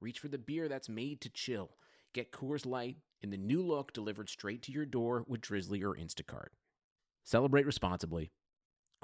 [0.00, 1.70] reach for the beer that's made to chill.
[2.14, 5.94] Get Coors Light in the new look delivered straight to your door with Drizly or
[5.94, 6.48] Instacart.
[7.24, 8.32] Celebrate responsibly.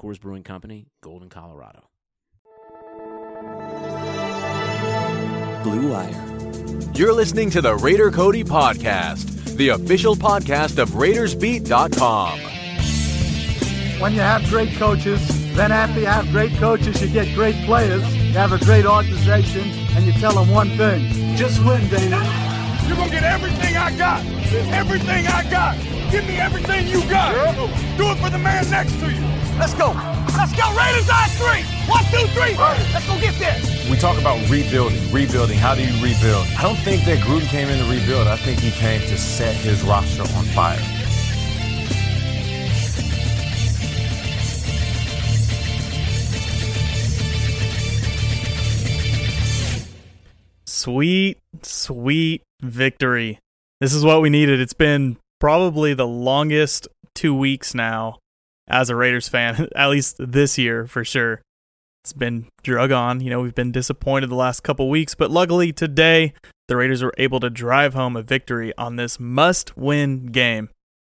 [0.01, 1.91] Coors Brewing Company, Golden, Colorado.
[5.63, 6.37] Blue Wire.
[6.95, 12.41] You're listening to the Raider Cody Podcast, the official podcast of RaidersBeat.com.
[14.01, 15.21] When you have great coaches,
[15.55, 19.86] then after you have great coaches, you get great players, you have a great organization,
[19.97, 22.23] and you tell them one thing just win, Dana.
[22.87, 24.25] You're going to get everything I got.
[24.73, 25.77] Everything I got.
[26.11, 27.35] Give me everything you got.
[27.99, 29.21] Do it for the man next to you.
[29.59, 29.93] Let's go.
[30.37, 30.65] Let's go.
[30.73, 31.65] Raiders on three.
[31.89, 32.57] One, two, three.
[32.93, 33.59] Let's go get there.
[33.91, 35.59] We talk about rebuilding, rebuilding.
[35.59, 36.47] How do you rebuild?
[36.59, 38.29] I don't think that Gruden came in to rebuild.
[38.29, 40.96] I think he came to set his roster on fire.
[50.87, 53.41] Sweet, sweet victory.
[53.81, 54.61] This is what we needed.
[54.61, 58.21] It's been probably the longest two weeks now
[58.69, 61.43] as a Raiders fan, at least this year for sure.
[62.05, 63.21] It's been drug on.
[63.21, 66.35] You know, we've been disappointed the last couple weeks, but luckily today,
[66.69, 70.69] the Raiders were able to drive home a victory on this must win game.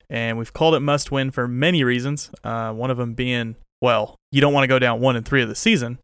[0.08, 2.30] And we've called it must win for many reasons.
[2.44, 5.42] Uh, one of them being, well, you don't want to go down one and three
[5.42, 5.98] of the season.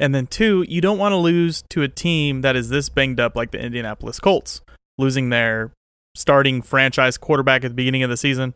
[0.00, 3.20] And then two, you don't want to lose to a team that is this banged
[3.20, 4.60] up like the Indianapolis Colts,
[4.98, 5.72] losing their
[6.14, 8.54] starting franchise quarterback at the beginning of the season,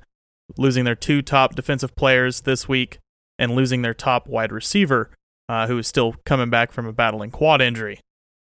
[0.56, 2.98] losing their two top defensive players this week,
[3.38, 5.10] and losing their top wide receiver,
[5.48, 8.00] uh, who is still coming back from a battling quad injury.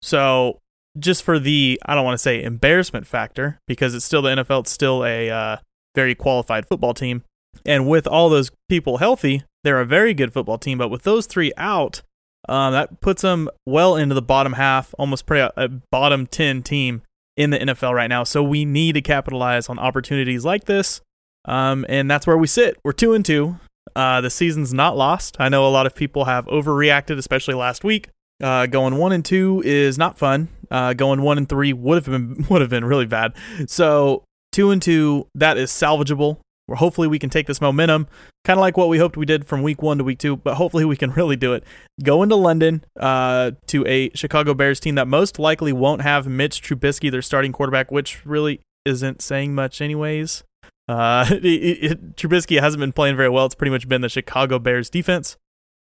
[0.01, 0.59] So,
[0.97, 4.61] just for the, I don't want to say embarrassment factor, because it's still the NFL,
[4.61, 5.57] it's still a uh,
[5.95, 7.23] very qualified football team.
[7.65, 10.77] And with all those people healthy, they're a very good football team.
[10.77, 12.01] But with those three out,
[12.47, 17.01] um, that puts them well into the bottom half, almost pretty a bottom 10 team
[17.35, 18.23] in the NFL right now.
[18.23, 21.01] So we need to capitalize on opportunities like this.
[21.45, 22.77] Um, and that's where we sit.
[22.83, 23.57] We're two and two.
[23.95, 25.37] Uh, the season's not lost.
[25.39, 28.09] I know a lot of people have overreacted, especially last week.
[28.41, 30.47] Uh, going one and two is not fun.
[30.71, 33.33] Uh, going one and three would have been would have been really bad.
[33.67, 36.39] So two and two, that is salvageable
[36.69, 38.07] where hopefully we can take this momentum,
[38.45, 40.55] kind of like what we hoped we did from week one to week two, but
[40.55, 41.63] hopefully we can really do it.
[42.03, 46.61] Go into London uh, to a Chicago Bears team that most likely won't have Mitch
[46.61, 50.43] Trubisky, their starting quarterback, which really isn't saying much, anyways.
[50.87, 53.45] Uh, it, it, Trubisky hasn't been playing very well.
[53.45, 55.37] It's pretty much been the Chicago Bears defense.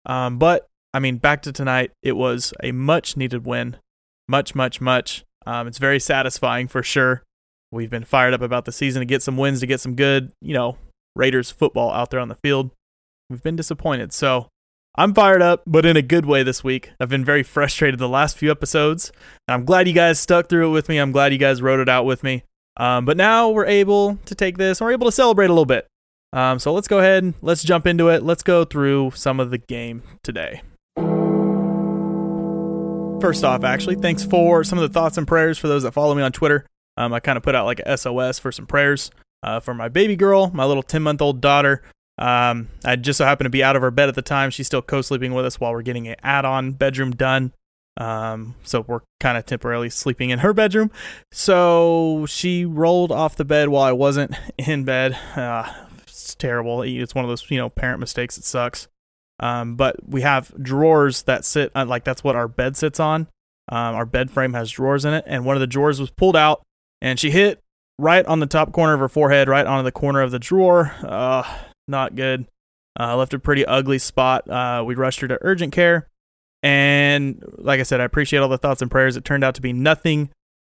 [0.04, 3.76] Um, but I mean, back to tonight, it was a much needed win.
[4.28, 5.25] Much, much, much.
[5.47, 7.22] Um, it's very satisfying for sure.
[7.72, 10.31] We've been fired up about the season to get some wins, to get some good,
[10.43, 10.77] you know,
[11.16, 12.71] Raiders football out there on the field.
[13.31, 14.12] We've been disappointed.
[14.12, 14.49] So
[14.94, 16.91] I'm fired up, but in a good way this week.
[17.00, 19.10] I've been very frustrated the last few episodes.
[19.49, 20.99] And I'm glad you guys stuck through it with me.
[20.99, 22.44] I'm glad you guys wrote it out with me.
[22.77, 25.65] Um, but now we're able to take this and we're able to celebrate a little
[25.65, 25.87] bit.
[26.34, 28.22] Um, so let's go ahead let's jump into it.
[28.22, 30.62] Let's go through some of the game today.
[33.21, 36.15] First off, actually, thanks for some of the thoughts and prayers for those that follow
[36.15, 36.66] me on Twitter.
[36.97, 39.10] Um, I kind of put out like a SOS for some prayers
[39.42, 41.82] uh, for my baby girl, my little 10 month old daughter.
[42.19, 44.50] Um, I just so happened to be out of her bed at the time.
[44.50, 47.53] She's still co sleeping with us while we're getting an add on bedroom done.
[47.97, 50.91] Um, so we're kind of temporarily sleeping in her bedroom.
[51.30, 55.19] So she rolled off the bed while I wasn't in bed.
[55.34, 55.70] Uh,
[56.03, 56.82] it's terrible.
[56.82, 58.38] It's one of those, you know, parent mistakes.
[58.38, 58.88] It sucks.
[59.41, 63.26] Um, but we have drawers that sit, uh, like that's what our bed sits on.
[63.69, 66.36] Um, our bed frame has drawers in it, and one of the drawers was pulled
[66.36, 66.62] out
[67.03, 67.60] and she hit
[67.99, 70.95] right on the top corner of her forehead, right onto the corner of the drawer.
[71.03, 71.43] Uh,
[71.87, 72.47] not good.
[72.99, 74.49] Uh, left a pretty ugly spot.
[74.49, 76.09] Uh, we rushed her to urgent care.
[76.63, 79.16] And like I said, I appreciate all the thoughts and prayers.
[79.16, 80.31] It turned out to be nothing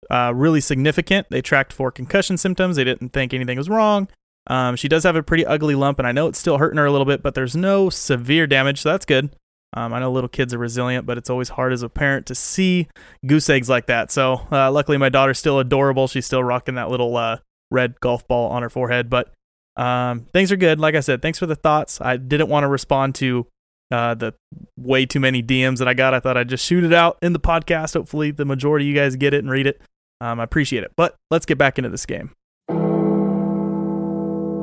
[0.08, 1.26] uh, really significant.
[1.30, 2.76] They tracked for concussion symptoms.
[2.76, 4.08] They didn't think anything was wrong.
[4.46, 6.86] Um, she does have a pretty ugly lump, and I know it's still hurting her
[6.86, 9.30] a little bit, but there's no severe damage, so that's good.
[9.72, 12.34] Um, I know little kids are resilient, but it's always hard as a parent to
[12.34, 12.88] see
[13.24, 14.10] goose eggs like that.
[14.10, 16.08] So uh, luckily, my daughter's still adorable.
[16.08, 17.38] She's still rocking that little uh,
[17.70, 19.08] red golf ball on her forehead.
[19.08, 19.32] But
[19.76, 20.80] um, things are good.
[20.80, 22.00] Like I said, thanks for the thoughts.
[22.00, 23.46] I didn't want to respond to
[23.92, 24.34] uh, the
[24.76, 26.14] way too many DMs that I got.
[26.14, 27.94] I thought I'd just shoot it out in the podcast.
[27.94, 29.80] Hopefully, the majority of you guys get it and read it.
[30.20, 30.92] Um, I appreciate it.
[30.96, 32.32] But let's get back into this game.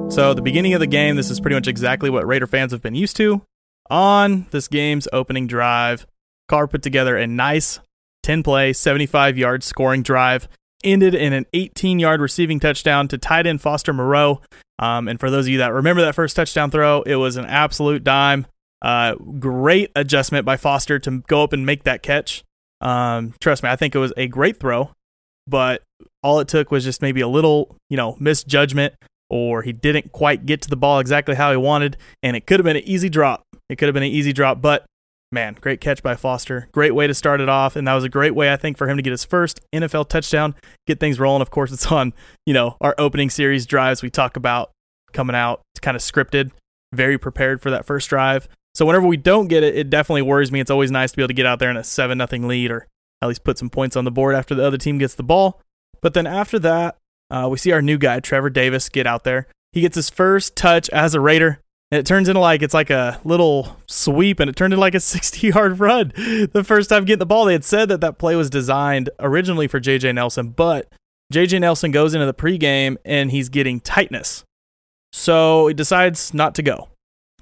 [0.09, 2.81] So, the beginning of the game, this is pretty much exactly what Raider fans have
[2.81, 3.41] been used to.
[3.89, 6.05] On this game's opening drive,
[6.47, 7.79] Carr put together a nice
[8.23, 10.47] 10 play, 75 yard scoring drive,
[10.83, 14.41] ended in an 18 yard receiving touchdown to tight end Foster Moreau.
[14.79, 17.45] Um, and for those of you that remember that first touchdown throw, it was an
[17.45, 18.45] absolute dime.
[18.81, 22.43] Uh, great adjustment by Foster to go up and make that catch.
[22.81, 24.91] Um, trust me, I think it was a great throw,
[25.47, 25.81] but
[26.21, 28.93] all it took was just maybe a little, you know, misjudgment
[29.29, 32.59] or he didn't quite get to the ball exactly how he wanted, and it could
[32.59, 33.43] have been an easy drop.
[33.69, 34.85] It could have been an easy drop, but
[35.31, 36.69] man, great catch by Foster.
[36.71, 38.87] Great way to start it off, and that was a great way I think for
[38.87, 40.55] him to get his first NFL touchdown,
[40.85, 41.41] get things rolling.
[41.41, 42.13] Of course, it's on
[42.45, 44.71] you know our opening series drives we talk about
[45.13, 45.61] coming out.
[45.73, 46.51] It's kind of scripted,
[46.93, 48.47] very prepared for that first drive.
[48.75, 50.59] So whenever we don't get it, it definitely worries me.
[50.59, 52.69] It's always nice to be able to get out there in a seven nothing lead
[52.69, 52.87] or
[53.21, 55.59] at least put some points on the board after the other team gets the ball.
[56.01, 56.95] But then after that,
[57.31, 59.47] uh, we see our new guy Trevor Davis get out there.
[59.71, 61.59] He gets his first touch as a Raider.
[61.91, 64.95] And it turns into like it's like a little sweep, and it turned into like
[64.95, 66.11] a 60 yard run.
[66.15, 69.67] The first time getting the ball, they had said that that play was designed originally
[69.67, 70.91] for JJ Nelson, but
[71.33, 74.43] JJ Nelson goes into the pregame and he's getting tightness.
[75.11, 76.89] So he decides not to go.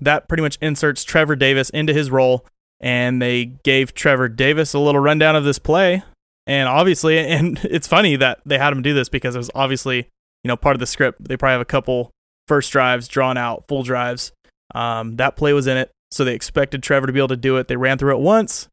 [0.02, 2.46] That pretty much inserts Trevor Davis into his role,
[2.80, 6.04] and they gave Trevor Davis a little rundown of this play.
[6.48, 10.08] And obviously, and it's funny that they had him do this because it was obviously,
[10.44, 11.24] you know, part of the script.
[11.24, 12.12] They probably have a couple
[12.48, 14.32] first drives drawn out, full drives.
[14.74, 17.58] Um, that play was in it, so they expected Trevor to be able to do
[17.58, 17.68] it.
[17.68, 18.68] They ran through it once,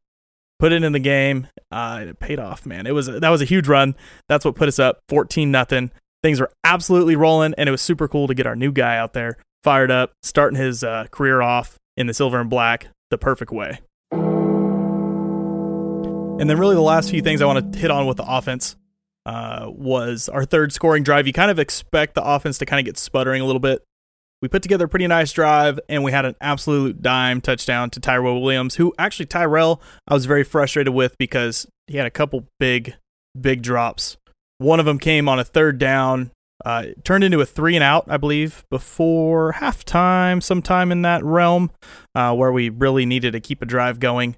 [0.59, 1.47] put it in the game.
[1.71, 2.87] Uh, it paid off, man.
[2.87, 3.95] It was that was a huge run.
[4.27, 5.91] That's what put us up, fourteen nothing.
[6.21, 9.13] Things were absolutely rolling, and it was super cool to get our new guy out
[9.13, 13.51] there fired up, starting his uh, career off in the silver and black the perfect
[13.51, 13.79] way.
[16.39, 18.75] And then, really, the last few things I want to hit on with the offense
[19.25, 21.27] uh, was our third scoring drive.
[21.27, 23.83] You kind of expect the offense to kind of get sputtering a little bit.
[24.41, 28.01] We put together a pretty nice drive, and we had an absolute dime touchdown to
[28.01, 32.45] Tyrell Williams, who actually, Tyrell, I was very frustrated with because he had a couple
[32.59, 32.95] big,
[33.39, 34.17] big drops.
[34.57, 36.31] One of them came on a third down,
[36.65, 41.71] uh, turned into a three and out, I believe, before halftime, sometime in that realm,
[42.13, 44.35] uh, where we really needed to keep a drive going.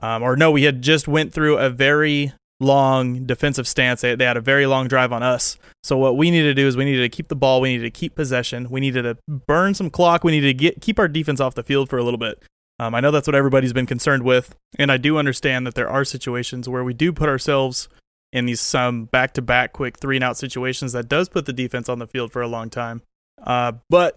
[0.00, 4.00] Um, or no, we had just went through a very long defensive stance.
[4.00, 5.58] They, they had a very long drive on us.
[5.82, 7.60] So what we needed to do is we needed to keep the ball.
[7.60, 8.68] We needed to keep possession.
[8.70, 10.24] We needed to burn some clock.
[10.24, 12.42] We needed to get keep our defense off the field for a little bit.
[12.80, 15.88] Um, I know that's what everybody's been concerned with, and I do understand that there
[15.88, 17.88] are situations where we do put ourselves
[18.32, 21.98] in these some back-to-back quick three and out situations that does put the defense on
[21.98, 23.02] the field for a long time.
[23.42, 24.16] Uh, but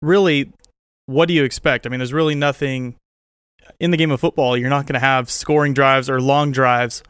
[0.00, 0.52] really,
[1.06, 1.86] what do you expect?
[1.86, 2.96] I mean, there's really nothing
[3.78, 7.02] in the game of football, you're not going to have scoring drives or long drives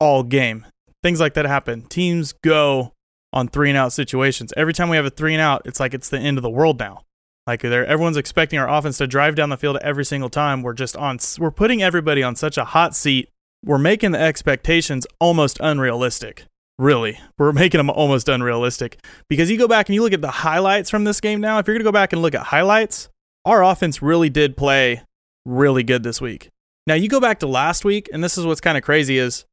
[0.00, 0.66] all game.
[1.02, 1.82] Things like that happen.
[1.82, 2.92] Teams go
[3.32, 4.52] on three and out situations.
[4.56, 6.50] Every time we have a three and out, it's like it's the end of the
[6.50, 7.04] world now.
[7.46, 10.62] Like everyone's expecting our offense to drive down the field every single time.
[10.62, 11.18] We're just on.
[11.38, 13.28] We're putting everybody on such a hot seat.
[13.64, 16.44] We're making the expectations almost unrealistic.
[16.78, 18.98] Really, we're making them almost unrealistic
[19.28, 21.58] because you go back and you look at the highlights from this game now.
[21.58, 23.08] If you're going to go back and look at highlights,
[23.44, 25.02] our offense really did play
[25.44, 26.48] really good this week.
[26.86, 29.44] Now you go back to last week, and this is what's kind of crazy is,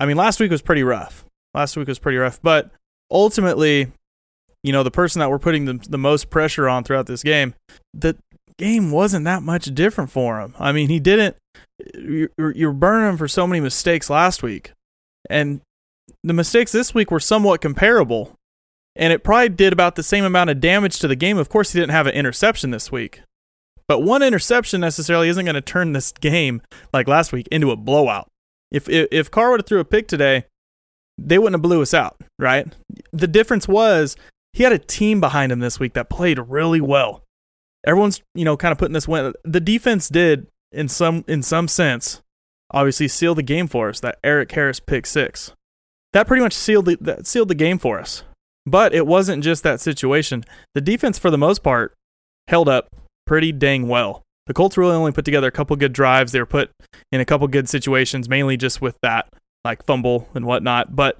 [0.00, 1.24] I mean, last week was pretty rough.
[1.54, 2.70] Last week was pretty rough, but
[3.10, 3.92] ultimately,
[4.62, 7.54] you know, the person that we're putting the, the most pressure on throughout this game,
[7.92, 8.16] the
[8.58, 10.54] game wasn't that much different for him.
[10.58, 11.36] I mean, he didn't.
[11.94, 14.72] You're, you're burning him for so many mistakes last week,
[15.30, 15.60] and
[16.22, 18.32] the mistakes this week were somewhat comparable.
[18.96, 21.36] And it probably did about the same amount of damage to the game.
[21.36, 23.22] Of course, he didn't have an interception this week.
[23.88, 27.76] But one interception necessarily isn't going to turn this game like last week into a
[27.76, 28.28] blowout.
[28.74, 30.46] If if, if Carr would have threw a pick today,
[31.16, 32.66] they wouldn't have blew us out, right?
[33.12, 34.16] The difference was
[34.52, 37.22] he had a team behind him this week that played really well.
[37.86, 39.32] Everyone's, you know, kind of putting this win.
[39.44, 42.20] The defense did in some in some sense,
[42.72, 44.00] obviously seal the game for us.
[44.00, 45.52] That Erik Harris pick six,
[46.12, 48.24] that pretty much sealed the that sealed the game for us.
[48.66, 50.44] But it wasn't just that situation.
[50.74, 51.94] The defense, for the most part,
[52.48, 52.88] held up
[53.24, 54.23] pretty dang well.
[54.46, 56.32] The Colts really only put together a couple good drives.
[56.32, 56.70] They were put
[57.10, 59.28] in a couple good situations, mainly just with that,
[59.64, 60.94] like fumble and whatnot.
[60.94, 61.16] But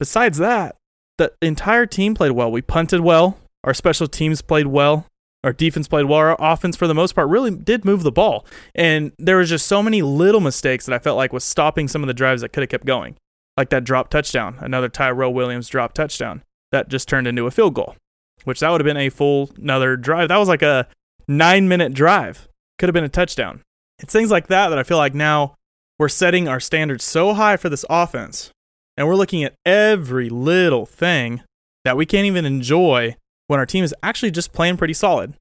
[0.00, 0.76] besides that,
[1.18, 2.50] the entire team played well.
[2.50, 3.38] We punted well.
[3.62, 5.06] Our special teams played well.
[5.44, 6.18] Our defense played well.
[6.18, 8.46] Our offense, for the most part, really did move the ball.
[8.74, 12.02] And there was just so many little mistakes that I felt like was stopping some
[12.02, 13.16] of the drives that could have kept going.
[13.56, 17.74] Like that drop touchdown, another Tyrell Williams drop touchdown that just turned into a field
[17.74, 17.94] goal,
[18.42, 20.28] which that would have been a full another drive.
[20.28, 20.88] That was like a
[21.28, 22.48] nine minute drive.
[22.78, 23.62] Could have been a touchdown.
[24.00, 25.54] It's things like that that I feel like now
[25.98, 28.50] we're setting our standards so high for this offense,
[28.96, 31.42] and we're looking at every little thing
[31.84, 33.16] that we can't even enjoy
[33.46, 35.34] when our team is actually just playing pretty solid.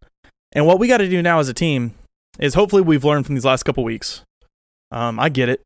[0.52, 1.96] And what we got to do now as a team
[2.40, 4.24] is hopefully we've learned from these last couple weeks.
[4.92, 5.62] Um, I get it.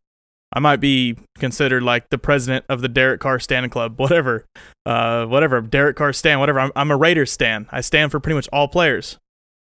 [0.54, 4.46] I might be considered like the president of the Derek Carr Stan Club, whatever,
[4.86, 5.60] uh, whatever.
[5.62, 6.60] Derek Carr Stan, whatever.
[6.60, 7.68] I'm, I'm a Raiders Stan.
[7.72, 9.18] I stand for pretty much all players.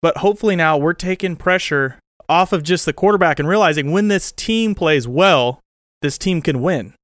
[0.02, 4.32] But hopefully now we're taking pressure off of just the quarterback and realizing when this
[4.32, 5.60] team plays well,
[6.00, 6.94] this team can win.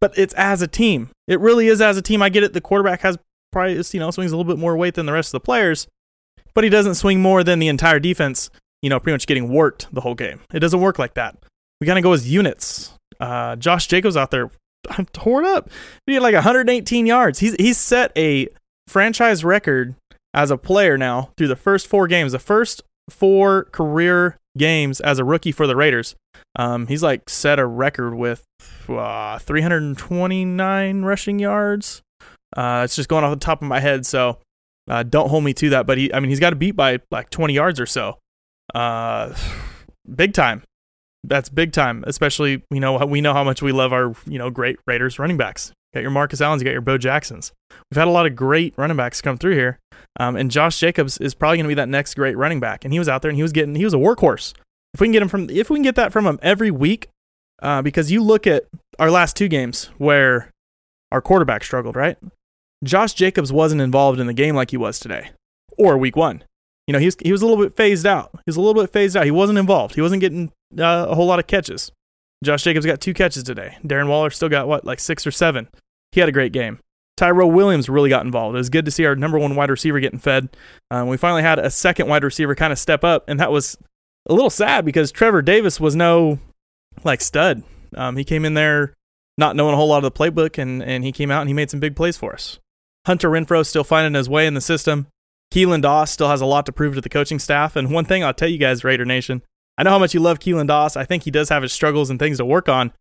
[0.00, 1.10] But it's as a team.
[1.28, 2.22] It really is as a team.
[2.22, 2.54] I get it.
[2.54, 3.18] The quarterback has
[3.52, 5.86] probably you know swings a little bit more weight than the rest of the players,
[6.54, 8.50] but he doesn't swing more than the entire defense.
[8.82, 10.40] You know, pretty much getting worked the whole game.
[10.54, 11.36] It doesn't work like that.
[11.80, 12.94] We kind of go as units.
[13.20, 14.50] Uh, Josh Jacobs out there,
[14.90, 15.68] I'm torn up.
[16.06, 17.38] He had like 118 yards.
[17.40, 18.48] He's he's set a
[18.88, 19.94] franchise record
[20.34, 22.32] as a player now through the first four games.
[22.32, 26.14] The first four career games as a rookie for the Raiders.
[26.56, 28.44] Um, he's like set a record with
[28.88, 32.02] uh, 329 rushing yards.
[32.56, 34.38] Uh, it's just going off the top of my head, so
[34.88, 35.86] uh, don't hold me to that.
[35.86, 38.18] But he, I mean, he's got to beat by like 20 yards or so.
[38.74, 39.34] Uh,
[40.14, 40.62] big time.
[41.22, 42.02] That's big time.
[42.06, 45.36] Especially, you know, we know how much we love our, you know, great Raiders running
[45.36, 45.72] backs.
[45.92, 47.52] You got your Marcus Allens, you got your Bo Jacksons.
[47.90, 49.78] We've had a lot of great running backs come through here,
[50.18, 52.84] um, and Josh Jacobs is probably going to be that next great running back.
[52.84, 54.54] And he was out there and he was getting, he was a workhorse.
[54.94, 57.08] If we can get him from, if we can get that from him every week,
[57.62, 58.64] uh, because you look at
[58.98, 60.50] our last two games where
[61.12, 62.16] our quarterback struggled, right?
[62.82, 65.30] Josh Jacobs wasn't involved in the game like he was today
[65.78, 66.42] or week one.
[66.86, 68.30] You know, he was, he was a little bit phased out.
[68.32, 69.24] He was a little bit phased out.
[69.24, 69.94] He wasn't involved.
[69.94, 71.92] He wasn't getting uh, a whole lot of catches.
[72.42, 73.76] Josh Jacobs got two catches today.
[73.84, 75.68] Darren Waller still got what, like six or seven.
[76.12, 76.80] He had a great game.
[77.20, 78.54] Tyrell Williams really got involved.
[78.54, 80.48] It was good to see our number one wide receiver getting fed.
[80.90, 83.76] Um, we finally had a second wide receiver kind of step up, and that was
[84.26, 86.38] a little sad because Trevor Davis was no
[87.04, 87.62] like stud.
[87.94, 88.94] Um, he came in there
[89.36, 91.52] not knowing a whole lot of the playbook, and, and he came out and he
[91.52, 92.58] made some big plays for us.
[93.06, 95.06] Hunter Renfrow still finding his way in the system.
[95.52, 97.76] Keelan Doss still has a lot to prove to the coaching staff.
[97.76, 99.42] And one thing I'll tell you guys, Raider Nation,
[99.76, 100.96] I know how much you love Keelan Doss.
[100.96, 102.92] I think he does have his struggles and things to work on.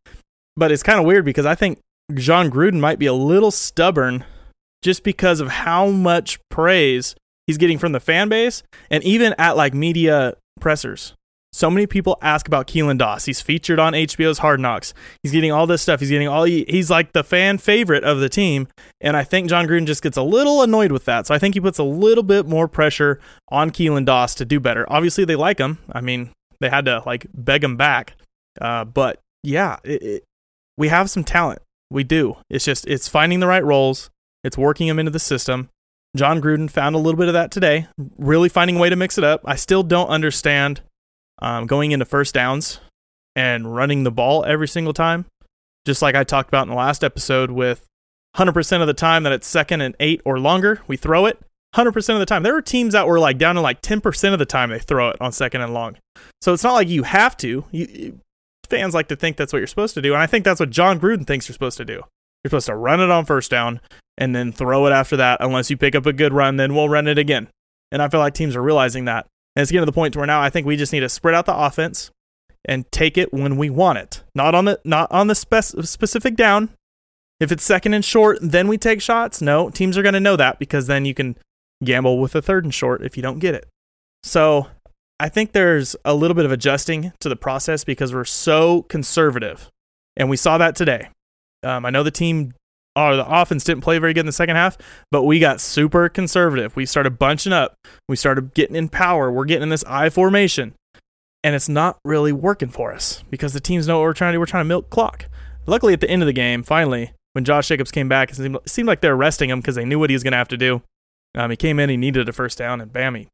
[0.58, 1.80] But it's kind of weird because I think
[2.14, 4.26] Jon Gruden might be a little stubborn
[4.82, 9.58] just because of how much praise he's getting from the fan base and even at
[9.58, 11.14] like media pressers.
[11.52, 13.26] So many people ask about Keelan Doss.
[13.26, 14.94] He's featured on HBO's Hard Knocks.
[15.24, 16.00] He's getting all this stuff.
[16.00, 18.68] He's getting all he, he's like the fan favorite of the team,
[19.02, 21.26] and I think Jon Gruden just gets a little annoyed with that.
[21.26, 24.60] So I think he puts a little bit more pressure on Keelan Doss to do
[24.60, 24.86] better.
[24.94, 25.80] Obviously, they like him.
[25.92, 26.30] I mean,
[26.62, 28.14] they had to like beg him back.
[28.62, 30.24] Uh, but yeah, it, it,
[30.78, 31.64] we have some talent.
[31.92, 32.38] We do.
[32.50, 34.10] It's just it's finding the right roles.
[34.44, 35.70] It's working them into the system.
[36.16, 39.18] Jon Gruden found a little bit of that today, really finding a way to mix
[39.18, 39.42] it up.
[39.46, 40.82] I still don't understand
[41.40, 42.80] um, going into first downs
[43.36, 45.26] and running the ball every single time.
[45.86, 47.86] Just like I talked about in the last episode, with
[48.36, 51.40] 100% of the time that it's second and eight or longer, we throw it.
[51.76, 52.42] 100% of the time.
[52.42, 55.10] There are teams that were like down to like 10% of the time they throw
[55.10, 55.98] it on second and long.
[56.42, 57.66] So it's not like you have to.
[57.72, 58.20] You,
[58.70, 60.14] fans like to think that's what you're supposed to do.
[60.14, 62.04] And I think that's what Jon Gruden thinks you're supposed to do.
[62.44, 63.82] You're supposed to run it on first down
[64.18, 65.42] and then throw it after that.
[65.42, 67.50] Unless you pick up a good run, then we'll run it again.
[67.92, 69.26] And I feel like teams are realizing that.
[69.56, 71.36] And it's getting to the point where now I think we just need to spread
[71.36, 72.12] out the offense
[72.66, 74.24] and take it when we want it.
[74.36, 76.70] Not on the not on the spec- specific down.
[77.40, 79.42] If it's second and short, then we take shots.
[79.42, 81.38] No, teams are going to know that because then you can
[81.84, 83.66] gamble with a third and short if you don't get it.
[84.24, 84.68] So,
[85.20, 89.70] I think there's a little bit of adjusting to the process because we're so conservative.
[90.16, 91.10] And we saw that today.
[91.62, 92.54] Um, I know the team
[92.96, 94.78] or the offense didn't play very good in the second half,
[95.12, 96.76] but we got super conservative.
[96.76, 97.76] We started bunching up.
[98.08, 99.32] We started getting in power.
[99.32, 100.74] We're getting in this I formation.
[101.44, 104.36] And it's not really working for us because the teams know what we're trying to
[104.36, 104.40] do.
[104.40, 105.26] We're trying to milk clock.
[105.66, 108.88] Luckily, at the end of the game, finally, when Josh Jacobs came back, it seemed,
[108.88, 110.58] like they were resting him because they knew what he was going to have to
[110.58, 110.82] do.
[111.36, 113.28] Um, he came in, he needed a first down, and bam, he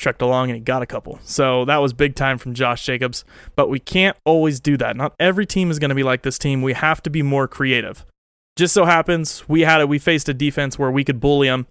[0.00, 1.20] trucked along and he got a couple.
[1.22, 3.24] So that was big time from Josh Jacobs.
[3.54, 4.96] But we can't always do that.
[4.96, 6.62] Not every team is going to be like this team.
[6.62, 8.04] We have to be more creative.
[8.56, 9.88] Just so happens we had it.
[9.88, 11.66] We faced a defense where we could bully them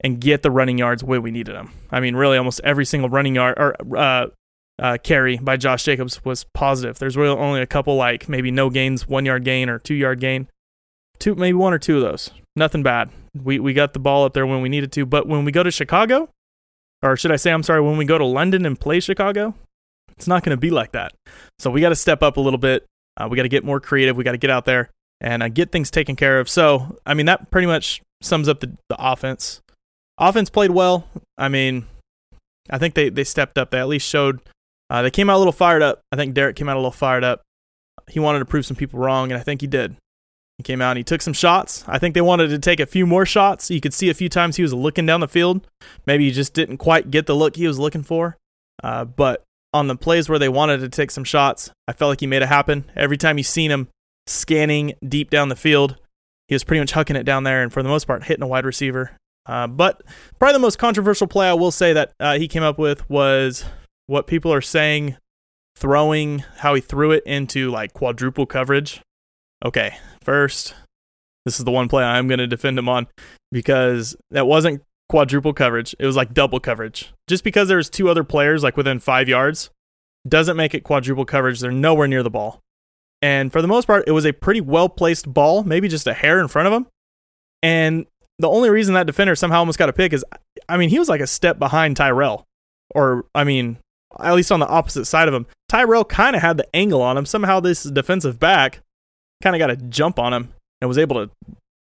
[0.00, 1.72] and get the running yards where we needed them.
[1.90, 4.26] I mean, really, almost every single running yard or uh,
[4.78, 6.98] uh, carry by Josh Jacobs was positive.
[6.98, 10.20] There's really only a couple like maybe no gains, one yard gain or two yard
[10.20, 10.48] gain,
[11.18, 12.30] two maybe one or two of those.
[12.54, 13.10] Nothing bad.
[13.34, 15.06] We we got the ball up there when we needed to.
[15.06, 16.30] But when we go to Chicago,
[17.02, 19.54] or should I say, I'm sorry, when we go to London and play Chicago,
[20.16, 21.12] it's not going to be like that.
[21.58, 22.84] So we got to step up a little bit.
[23.16, 24.16] Uh, we got to get more creative.
[24.16, 26.48] We got to get out there and uh, get things taken care of.
[26.48, 29.60] So, I mean, that pretty much sums up the, the offense.
[30.18, 31.06] Offense played well.
[31.36, 31.86] I mean,
[32.70, 33.70] I think they, they stepped up.
[33.70, 34.40] They at least showed
[34.88, 36.00] Uh, they came out a little fired up.
[36.12, 37.42] I think Derek came out a little fired up.
[38.08, 39.96] He wanted to prove some people wrong, and I think he did.
[40.58, 41.84] He came out and he took some shots.
[41.86, 43.70] I think they wanted to take a few more shots.
[43.70, 45.66] You could see a few times he was looking down the field.
[46.06, 48.38] Maybe he just didn't quite get the look he was looking for.
[48.82, 49.44] Uh, but
[49.74, 52.42] on the plays where they wanted to take some shots, I felt like he made
[52.42, 52.90] it happen.
[52.96, 53.88] Every time you seen him
[54.26, 55.96] scanning deep down the field,
[56.48, 58.46] he was pretty much hucking it down there and for the most part hitting a
[58.46, 59.12] wide receiver.
[59.44, 60.02] Uh, but
[60.38, 63.64] probably the most controversial play I will say that uh, he came up with was
[64.06, 65.16] what people are saying
[65.76, 69.02] throwing how he threw it into like quadruple coverage.
[69.64, 70.74] Okay, first,
[71.44, 73.06] this is the one play I'm going to defend him on
[73.50, 75.94] because that wasn't quadruple coverage.
[75.98, 77.12] It was like double coverage.
[77.28, 79.70] Just because there's two other players like within five yards
[80.28, 81.60] doesn't make it quadruple coverage.
[81.60, 82.60] They're nowhere near the ball.
[83.22, 86.14] And for the most part, it was a pretty well placed ball, maybe just a
[86.14, 86.86] hair in front of him.
[87.62, 88.06] And
[88.38, 90.24] the only reason that defender somehow almost got a pick is,
[90.68, 92.44] I mean, he was like a step behind Tyrell.
[92.94, 93.78] Or, I mean,
[94.20, 95.46] at least on the opposite side of him.
[95.68, 97.26] Tyrell kind of had the angle on him.
[97.26, 98.80] Somehow this defensive back
[99.42, 101.30] kind of got a jump on him and was able to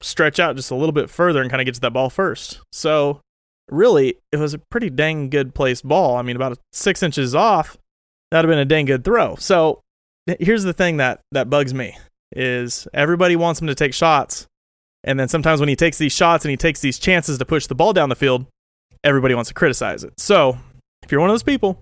[0.01, 2.59] stretch out just a little bit further and kind of get to that ball first.
[2.71, 3.21] So,
[3.69, 6.15] really, it was a pretty dang good placed ball.
[6.15, 7.77] I mean, about six inches off,
[8.31, 9.35] that'd have been a dang good throw.
[9.35, 9.81] So,
[10.39, 11.97] here's the thing that that bugs me
[12.31, 14.47] is everybody wants him to take shots
[15.03, 17.67] and then sometimes when he takes these shots and he takes these chances to push
[17.67, 18.45] the ball down the field
[19.03, 20.57] everybody wants to criticize it so
[21.03, 21.81] if you're one of those people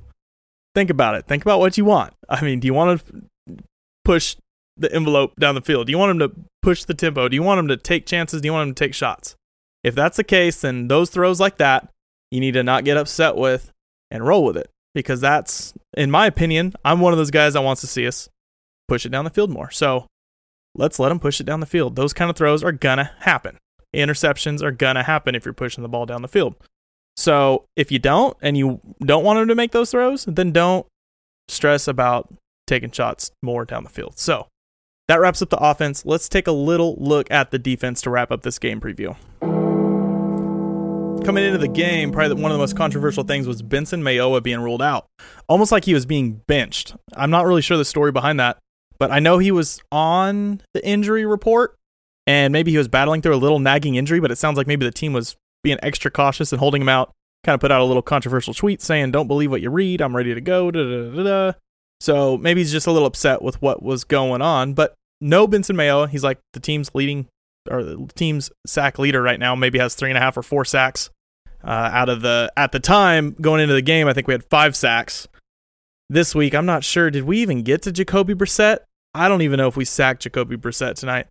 [0.74, 3.58] think about it think about what you want i mean do you want to
[4.04, 4.36] push
[4.80, 6.32] the envelope down the field do you want him to
[6.62, 8.86] push the tempo do you want him to take chances do you want him to
[8.86, 9.36] take shots
[9.84, 11.90] if that's the case then those throws like that
[12.32, 13.72] you need to not get upset with
[14.12, 17.62] and roll with it because that's, in my opinion, I'm one of those guys that
[17.62, 18.30] wants to see us
[18.88, 19.72] push it down the field more.
[19.72, 20.08] So
[20.76, 21.96] let's let them push it down the field.
[21.96, 23.58] Those kind of throws are gonna happen.
[23.96, 26.56] Interceptions are gonna happen if you're pushing the ball down the field.
[27.18, 30.86] So if you don't and you don't want them to make those throws, then don't
[31.48, 32.34] stress about
[32.68, 34.18] taking shots more down the field.
[34.18, 34.48] So
[35.10, 36.06] that wraps up the offense.
[36.06, 39.18] Let's take a little look at the defense to wrap up this game preview
[41.30, 44.62] coming into the game, probably one of the most controversial things was Benson Mayowa being
[44.62, 45.06] ruled out,
[45.48, 46.96] almost like he was being benched.
[47.16, 48.58] I'm not really sure the story behind that,
[48.98, 51.76] but I know he was on the injury report,
[52.26, 54.20] and maybe he was battling through a little nagging injury.
[54.20, 57.12] But it sounds like maybe the team was being extra cautious and holding him out.
[57.44, 60.02] Kind of put out a little controversial tweet saying, "Don't believe what you read.
[60.02, 61.52] I'm ready to go." Da, da, da.
[62.02, 64.74] So maybe he's just a little upset with what was going on.
[64.74, 66.10] But no Benson Mayowa.
[66.10, 67.28] He's like the team's leading
[67.70, 69.56] or the team's sack leader right now.
[69.56, 71.10] Maybe has three and a half or four sacks
[71.64, 74.08] uh, out of the at the time going into the game.
[74.08, 75.28] I think we had five sacks.
[76.10, 77.12] This week, I'm not sure.
[77.12, 78.80] Did we even get to Jacoby Brissett?
[79.14, 81.28] I don't even know if we sacked Jacoby Brissett tonight.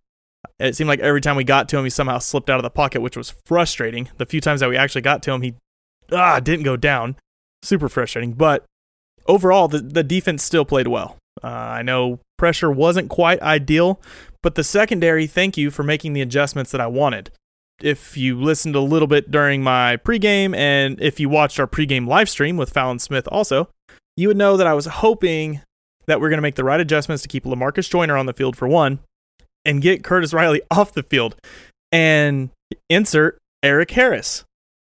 [0.57, 2.69] It seemed like every time we got to him, he somehow slipped out of the
[2.69, 4.09] pocket, which was frustrating.
[4.17, 5.55] The few times that we actually got to him, he
[6.11, 7.17] ah didn't go down.
[7.61, 8.33] Super frustrating.
[8.33, 8.63] But
[9.27, 11.17] overall, the, the defense still played well.
[11.43, 14.01] Uh, I know pressure wasn't quite ideal,
[14.41, 17.31] but the secondary, thank you for making the adjustments that I wanted
[17.81, 22.07] if you listened a little bit during my pregame and if you watched our pregame
[22.07, 23.69] live stream with Fallon Smith also,
[24.17, 25.61] you would know that I was hoping
[26.07, 28.55] that we're going to make the right adjustments to keep Lamarcus Joyner on the field
[28.55, 28.99] for one
[29.63, 31.35] and get Curtis Riley off the field
[31.91, 32.49] and
[32.89, 34.43] insert Erik Harris.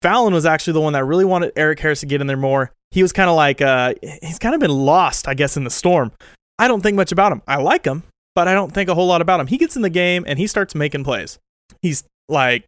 [0.03, 2.73] Fallon was actually the one that really wanted Erik Harris to get in there more.
[2.91, 5.69] He was kind of like, uh, he's kind of been lost, I guess, in the
[5.69, 6.11] storm.
[6.59, 7.41] I don't think much about him.
[7.47, 8.03] I like him,
[8.35, 9.47] but I don't think a whole lot about him.
[9.47, 11.39] He gets in the game and he starts making plays.
[11.81, 12.65] He's like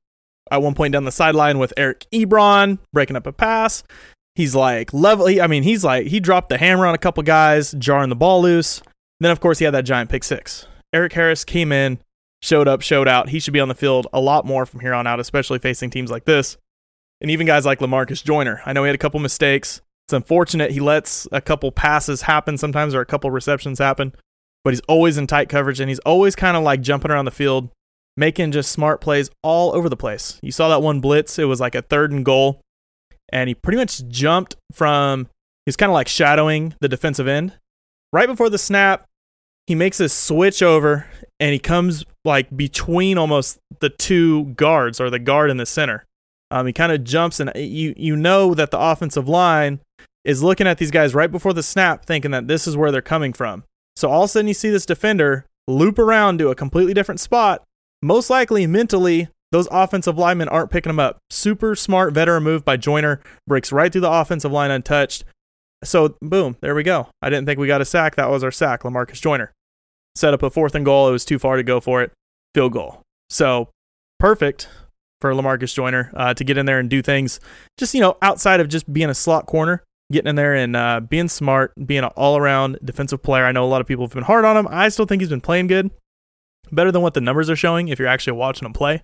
[0.50, 3.84] at one point down the sideline with Eric Ebron breaking up a pass.
[4.36, 5.28] He's like level.
[5.28, 8.42] I mean, he's like he dropped the hammer on a couple guys, jarring the ball
[8.42, 8.82] loose.
[9.20, 10.68] Then of course he had that giant pick six.
[10.94, 12.00] Erik Harris came in,
[12.42, 13.30] showed up, showed out.
[13.30, 15.90] He should be on the field a lot more from here on out, especially facing
[15.90, 16.58] teams like this,
[17.22, 18.62] and even guys like Lamarcus Joyner.
[18.66, 19.82] I know he had a couple mistakes.
[20.08, 24.14] It's unfortunate he lets a couple passes happen sometimes or a couple receptions happen,
[24.64, 27.32] but he's always in tight coverage and he's always kind of like jumping around the
[27.32, 27.70] field
[28.18, 30.40] making just smart plays all over the place.
[30.42, 32.62] You saw that one blitz, it was like a third and goal,
[33.30, 35.28] and he pretty much jumped from,
[35.66, 37.58] he's kind of like shadowing the defensive end.
[38.14, 39.06] Right before the snap,
[39.68, 41.08] he makes a switch over
[41.40, 46.06] and he comes like between almost the two guards or the guard in the center.
[46.52, 49.80] Um, he kind of jumps and you you know that the offensive line
[50.24, 53.02] is looking at these guys right before the snap, thinking that this is where they're
[53.02, 53.64] coming from.
[53.96, 57.20] So all of a sudden you see this defender loop around to a completely different
[57.20, 57.64] spot
[58.06, 61.18] most likely mentally, those offensive linemen aren't picking them up.
[61.32, 65.24] Super smart veteran move by Joyner, breaks right through the offensive line untouched.
[65.84, 67.10] So, boom, there we go.
[67.22, 68.16] I didn't think we got a sack.
[68.16, 69.54] That was our sack, Lamarcus Joyner.
[70.16, 71.10] Set up a fourth and goal.
[71.10, 72.12] It was too far to go for it.
[72.54, 73.02] Field goal.
[73.30, 73.70] So,
[74.20, 74.68] perfect
[75.22, 77.40] for Lamarcus Joyner uh, to get in there and do things
[77.78, 79.84] just, you know, outside of just being a slot corner.
[80.12, 83.46] getting in there and uh, being smart, being an all around defensive player.
[83.46, 84.68] I know a lot of people have been hard on him.
[84.70, 85.90] I still think he's been playing good,
[86.72, 89.04] better than what the numbers are showing if you're actually watching him play.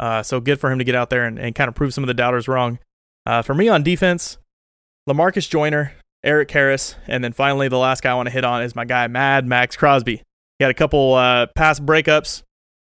[0.00, 2.04] Uh, so good for him to get out there and, and kind of prove some
[2.04, 2.78] of the doubters wrong.
[3.26, 4.38] Uh, for me on defense,
[5.08, 5.92] Lamarcus Joyner,
[6.24, 8.84] Erik Harris, and then finally the last guy I want to hit on is my
[8.84, 10.22] guy Mad Maxx Crosby.
[10.58, 12.42] He had a couple uh, pass breakups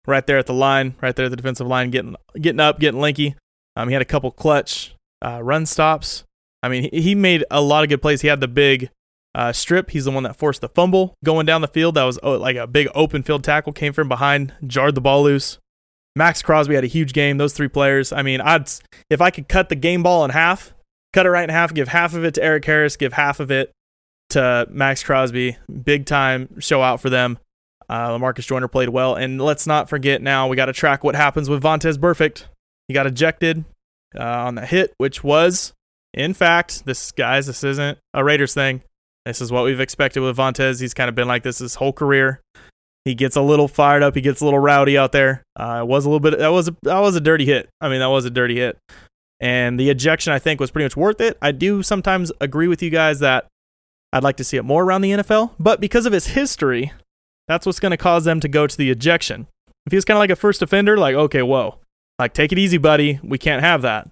[0.07, 2.99] right there at the line, right there at the defensive line, getting getting up, getting
[2.99, 3.35] linky.
[3.75, 6.23] Um, he had a couple clutch uh, run stops.
[6.63, 8.21] I mean, he, he made a lot of good plays.
[8.21, 8.89] He had the big
[9.35, 9.91] uh, strip.
[9.91, 11.95] He's the one that forced the fumble going down the field.
[11.95, 15.23] That was oh, like a big open field tackle, came from behind, jarred the ball
[15.23, 15.59] loose.
[16.15, 17.37] Maxx Crosby had a huge game.
[17.37, 18.11] Those three players.
[18.11, 18.67] I mean, I'd
[19.09, 20.73] if I could cut the game ball in half,
[21.13, 23.51] cut it right in half, give half of it to Erik Harris, give half of
[23.51, 23.71] it
[24.31, 25.57] to Maxx Crosby.
[25.83, 27.37] Big time show out for them.
[27.89, 31.15] Uh, Lamarcus Joyner played well, and let's not forget now we got to track what
[31.15, 32.45] happens with Vontaze Burfict.
[32.87, 33.65] He got ejected
[34.17, 35.73] uh, on the hit, which was,
[36.13, 38.81] in fact, this guys, this isn't a Raiders thing.
[39.25, 40.79] This is what we've expected with Vontaze.
[40.79, 42.41] He's kind of been like this his whole career.
[43.05, 44.15] He gets a little fired up.
[44.15, 45.43] He gets a little rowdy out there.
[45.57, 46.39] Uh, it was a little bit.
[46.39, 47.69] That was a, that was a dirty hit.
[47.79, 48.77] I mean, that was a dirty hit.
[49.39, 51.37] And the ejection, I think, was pretty much worth it.
[51.41, 53.47] I do sometimes agree with you guys that
[54.11, 56.91] I'd like to see it more around the NFL, but because of his history,
[57.47, 59.47] that's what's going to cause them to go to the ejection.
[59.85, 61.79] If he was kind of like a first offender, like, okay, whoa,
[62.19, 63.19] like, take it easy, buddy.
[63.23, 64.09] We can't have that.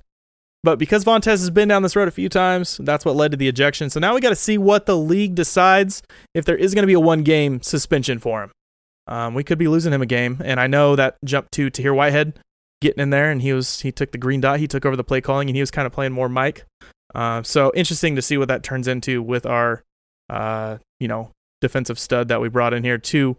[0.64, 3.38] But because Vontaze has been down this road a few times, that's what led to
[3.38, 3.92] the ejection.
[3.92, 6.02] So now we got to see what the league decides
[6.34, 8.52] if there is going to be a one game suspension for him.
[9.08, 11.94] Um, we could be losing him a game, and I know that jump to Tahir
[11.94, 12.40] Whitehead
[12.82, 15.04] getting in there, and he was he took the green dot, he took over the
[15.04, 16.66] play calling, and he was kind of playing more Mike.
[17.14, 19.84] Uh, so interesting to see what that turns into with our,
[20.32, 21.30] uh, you know,
[21.62, 23.38] defensive stud that we brought in here to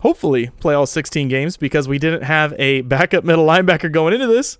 [0.00, 4.26] hopefully play all 16 games because we didn't have a backup middle linebacker going into
[4.26, 4.58] this.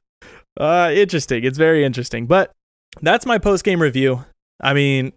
[0.59, 1.45] Uh, interesting.
[1.45, 2.27] It's very interesting.
[2.27, 2.53] But
[3.01, 4.25] that's my post game review.
[4.61, 5.13] I mean,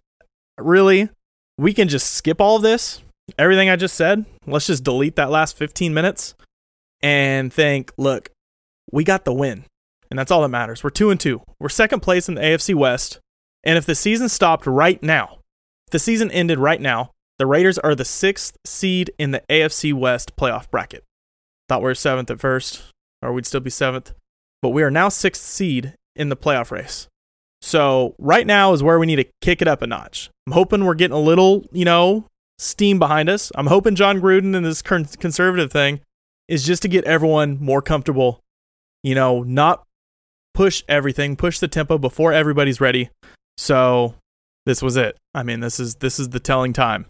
[0.58, 1.08] really,
[1.56, 3.02] we can just skip all of this
[3.36, 6.34] everything I just said, let's just delete that last 15 minutes
[7.02, 8.30] and think, look,
[8.90, 9.64] we got the win.
[10.10, 10.82] And that's all that matters.
[10.82, 11.42] We're 2 and 2.
[11.58, 13.18] We're second place in the AFC West.
[13.64, 15.38] And if the season stopped right now,
[15.86, 19.94] if the season ended right now, the Raiders are the 6th seed in the AFC
[19.94, 21.04] West playoff bracket.
[21.68, 22.82] Thought we were 7th at first,
[23.22, 24.12] or we'd still be 7th,
[24.60, 27.08] but we are now 6th seed in the playoff race.
[27.60, 30.30] So, right now is where we need to kick it up a notch.
[30.46, 32.26] I'm hoping we're getting a little, you know,
[32.58, 33.50] steam behind us.
[33.54, 36.00] I'm hoping Jon Gruden and this conservative thing
[36.46, 38.40] is just to get everyone more comfortable,
[39.02, 39.84] you know, not
[40.54, 43.10] push everything, push the tempo before everybody's ready.
[43.56, 44.14] So
[44.66, 45.16] this was it.
[45.34, 47.06] I mean, this is this is the telling time.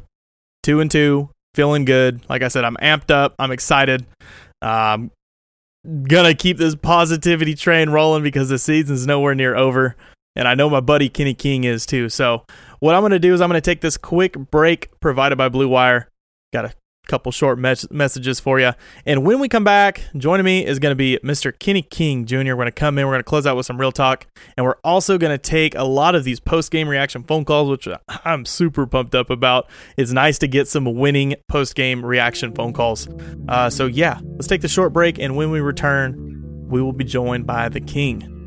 [0.62, 2.29] Two and two, feeling good.
[2.29, 3.35] Like I said, I'm amped up.
[3.38, 4.05] I'm excited.
[4.61, 5.11] Um,
[6.03, 9.97] gonna keep this positivity train rolling because the season's nowhere near over,
[10.37, 12.09] and I know my buddy Kenny King is too.
[12.09, 12.44] So
[12.81, 15.49] what I'm going to do is I'm going to take this quick break provided by
[15.49, 16.09] Blue Wire.
[16.53, 16.73] Got a
[17.09, 18.73] couple short mes- messages for you.
[19.05, 21.59] And when we come back, joining me is going to be Mr.
[21.59, 22.37] Kenny King Jr.
[22.37, 24.64] We're going to come in, we're going to close out with some real talk, and
[24.64, 27.88] we're also going to take a lot of these post game reaction phone calls, which
[28.25, 29.68] I'm super pumped up about.
[29.97, 33.09] It's nice to get some winning post game reaction phone calls.
[33.49, 37.05] Uh, so, yeah, let's take the short break, and when we return, we will be
[37.05, 38.38] joined by the King.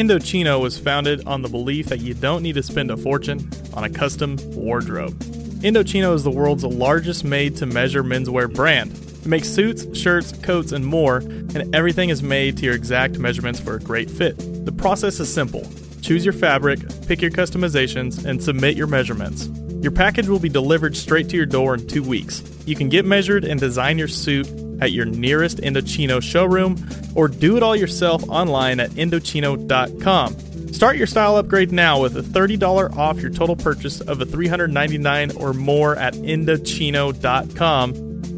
[0.00, 3.84] Indochino was founded on the belief that you don't need to spend a fortune on
[3.84, 5.12] a custom wardrobe.
[5.60, 8.92] Indochino is the world's largest made to measure menswear brand.
[8.92, 13.60] It makes suits, shirts, coats, and more, and everything is made to your exact measurements
[13.60, 14.38] for a great fit.
[14.64, 19.48] The process is simple choose your fabric, pick your customizations, and submit your measurements.
[19.82, 22.42] Your package will be delivered straight to your door in two weeks.
[22.64, 24.48] You can get measured and design your suit
[24.80, 26.76] at your nearest Indochino showroom
[27.14, 30.72] or do it all yourself online at Indochino.com.
[30.72, 35.32] Start your style upgrade now with a $30 off your total purchase of a 399
[35.32, 37.94] or more at Indochino.com,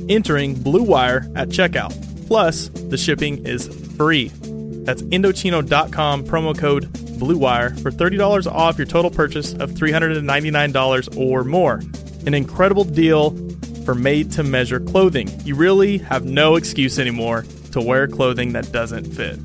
[0.09, 2.27] entering Blue Wire at checkout.
[2.27, 4.29] Plus, the shipping is free.
[4.85, 11.81] That's Indochino.com, promo code BlueWire for $30 off your total purchase of $399 or more.
[12.27, 13.31] An incredible deal
[13.85, 15.29] for made to measure clothing.
[15.45, 19.39] You really have no excuse anymore to wear clothing that doesn't fit.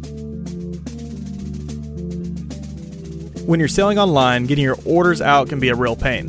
[3.46, 6.28] When you're selling online, getting your orders out can be a real pain.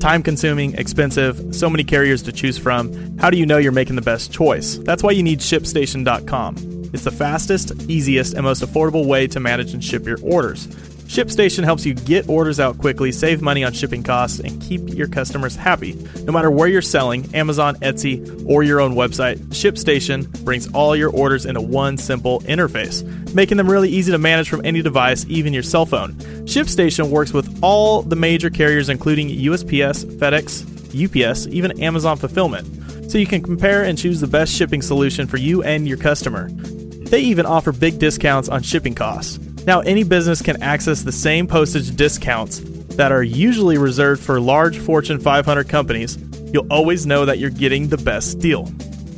[0.00, 3.18] Time consuming, expensive, so many carriers to choose from.
[3.18, 4.76] How do you know you're making the best choice?
[4.78, 6.90] That's why you need ShipStation.com.
[6.92, 10.66] It's the fastest, easiest, and most affordable way to manage and ship your orders.
[11.10, 15.08] ShipStation helps you get orders out quickly, save money on shipping costs, and keep your
[15.08, 15.94] customers happy.
[16.22, 21.10] No matter where you're selling, Amazon, Etsy, or your own website, ShipStation brings all your
[21.10, 23.02] orders into one simple interface.
[23.34, 26.12] making them really easy to manage from any device, even your cell phone.
[26.44, 30.62] ShipStation works with all the major carriers, including USPS, FedEx,
[30.94, 35.38] UPS, even Amazon Fulfillment, so you can compare and choose the best shipping solution for
[35.38, 36.50] you and your customer.
[36.50, 39.40] They even offer big discounts on shipping costs.
[39.66, 42.60] Now, any business can access the same postage discounts
[42.96, 46.18] that are usually reserved for large Fortune 500 companies.
[46.52, 48.72] You'll always know that you're getting the best deal.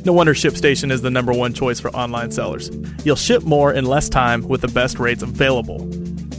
[0.05, 2.69] No wonder ShipStation is the number one choice for online sellers.
[3.05, 5.81] You'll ship more in less time with the best rates available.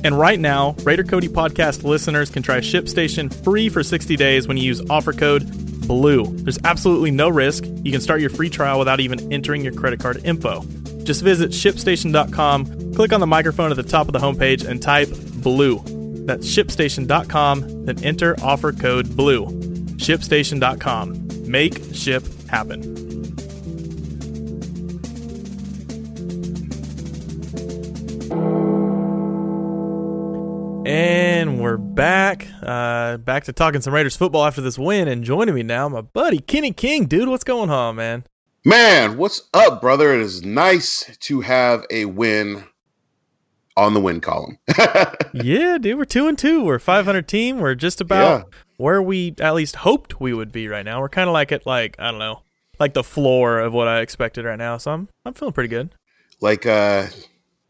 [0.04, 4.58] And right now, Raider Cody podcast listeners can try ShipStation free for 60 days when
[4.58, 5.50] you use offer code
[5.88, 6.24] BLUE.
[6.42, 7.64] There's absolutely no risk.
[7.64, 10.62] You can start your free trial without even entering your credit card info.
[11.04, 15.08] Just visit shipstation.com, click on the microphone at the top of the homepage, and type
[15.10, 15.82] BLUE.
[16.26, 19.46] That's shipstation.com, then enter offer code BLUE.
[19.96, 21.28] Shipstation.com.
[21.46, 22.94] Make ship happen.
[30.86, 32.46] And we're back.
[32.62, 35.08] Uh, back to talking some Raiders football after this win.
[35.08, 37.06] And joining me now, my buddy Kenny King.
[37.06, 38.24] Dude, what's going on, man?
[38.66, 40.14] Man, what's up, brother?
[40.14, 42.64] It is nice to have a win
[43.76, 44.58] on the win column.
[45.34, 46.64] yeah, dude, we're two and two.
[46.64, 47.58] We're 500 team.
[47.58, 48.58] We're just about yeah.
[48.78, 51.00] where we at least hoped we would be right now.
[51.00, 52.40] We're kind of like at like I don't know,
[52.78, 54.78] like the floor of what I expected right now.
[54.78, 55.94] So I'm I'm feeling pretty good.
[56.40, 57.08] Like uh,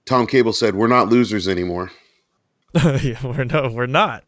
[0.05, 1.91] Tom Cable said, we're not losers anymore.
[3.03, 4.23] yeah, we're no, we're not,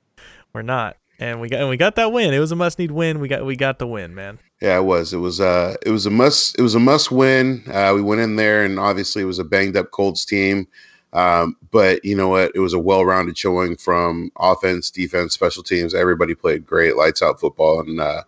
[0.52, 2.34] we're not, and we got and we got that win.
[2.34, 3.20] It was a must need win.
[3.20, 4.38] We got we got the win, man.
[4.60, 5.12] Yeah, it was.
[5.12, 5.40] It was.
[5.40, 6.58] Uh, it was a must.
[6.58, 7.62] It was a must win.
[7.70, 10.66] Uh, we went in there, and obviously it was a banged up Colts team.
[11.12, 12.52] Um, but you know what?
[12.54, 15.94] It was a well rounded showing from offense, defense, special teams.
[15.94, 18.22] Everybody played great, lights out football, and uh,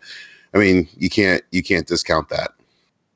[0.55, 2.53] I mean, you can't you can't discount that.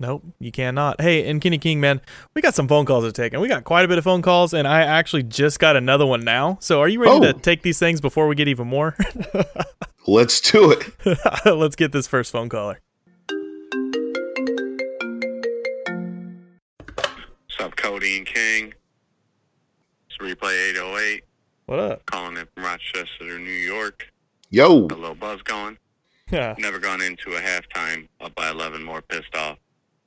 [0.02, 1.00] Nope, you cannot.
[1.00, 2.00] Hey, and Kenny King, man,
[2.34, 4.20] we got some phone calls to take, and we got quite a bit of phone
[4.20, 6.58] calls, and I actually just got another one now.
[6.60, 7.32] So, are you ready oh.
[7.32, 8.96] to take these things before we get even more?
[10.08, 10.92] Let's do it.
[11.46, 12.80] Let's get this first phone caller.
[16.88, 18.74] What's up, Cody and King?
[20.10, 21.22] It's Replay 808.
[21.66, 22.06] What up?
[22.06, 24.08] Calling in from Rochester, New York.
[24.50, 24.86] Yo.
[24.86, 25.78] A little buzz going.
[26.32, 26.54] Yeah.
[26.56, 29.58] Never gone into a halftime up by 11 more pissed off.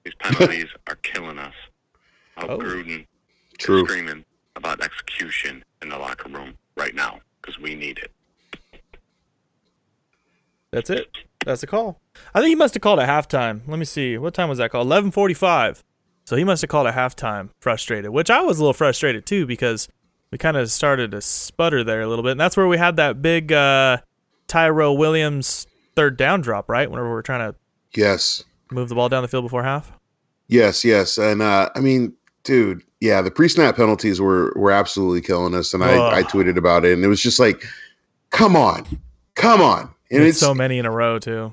[0.06, 1.54] These penalties are killing us.
[2.38, 2.58] Hope oh.
[2.60, 3.08] Gruden
[3.58, 3.84] True.
[3.84, 4.24] is screaming
[4.56, 8.12] about execution in the locker room right now because we need it.
[10.72, 11.18] That's it.
[11.46, 12.00] That's the call.
[12.34, 13.62] I think he must have called at halftime.
[13.68, 14.18] Let me see.
[14.18, 14.82] What time was that call?
[14.82, 15.84] Eleven forty-five.
[16.26, 18.12] So he must have called at halftime, frustrated.
[18.12, 19.88] Which I was a little frustrated too because
[20.32, 22.98] we kind of started to sputter there a little bit, and that's where we had
[22.98, 24.00] that big uh,
[24.48, 26.90] Tyrell Williams third down drop, right?
[26.90, 27.58] Whenever we are trying to
[27.96, 29.95] yes move the ball down the field before half.
[30.48, 35.56] Yes, yes, and uh, I mean, dude, yeah, the pre-snap penalties were were absolutely killing
[35.56, 37.66] us, and I, I tweeted about it, and it was just like,
[38.30, 38.86] come on,
[39.36, 41.52] come on, and it's, it's so many in a row too.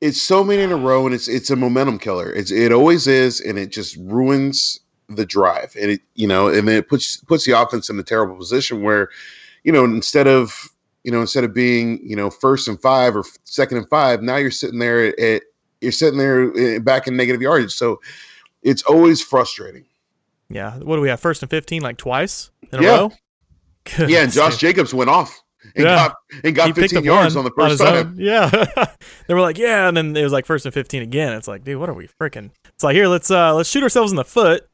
[0.00, 2.32] It's so many in a row, and it's it's a momentum killer.
[2.32, 6.68] It's it always is, and it just ruins the drive, and it you know, and
[6.68, 9.10] it puts puts the offense in a terrible position where,
[9.64, 10.68] you know, instead of
[11.04, 14.36] you know instead of being you know first and five or second and five, now
[14.36, 15.42] you're sitting there at
[15.80, 17.72] you're sitting there eh, back in negative yardage.
[17.72, 18.00] So
[18.62, 19.84] it's always frustrating.
[20.48, 20.76] Yeah.
[20.78, 21.20] What do we have?
[21.20, 22.88] First and 15 like twice in yeah.
[22.88, 23.12] a row?
[24.06, 24.22] yeah.
[24.22, 25.42] And Josh Jacobs went off
[25.74, 26.08] and yeah.
[26.08, 28.06] got, and got 15 yards on the first on time.
[28.08, 28.14] Own.
[28.18, 28.48] Yeah.
[29.26, 29.88] they were like, yeah.
[29.88, 31.34] And then it was like first and 15 again.
[31.34, 32.50] It's like, dude, what are we freaking?
[32.74, 34.68] It's like, here, let's, uh, let's shoot ourselves in the foot,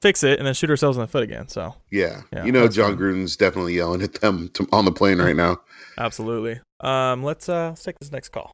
[0.00, 1.48] fix it, and then shoot ourselves in the foot again.
[1.48, 2.22] So, yeah.
[2.32, 5.58] yeah you know, Jon Gruden's definitely yelling at them to, on the plane right now.
[5.98, 6.60] Absolutely.
[6.80, 8.50] Um, let's, uh, let's take this next call.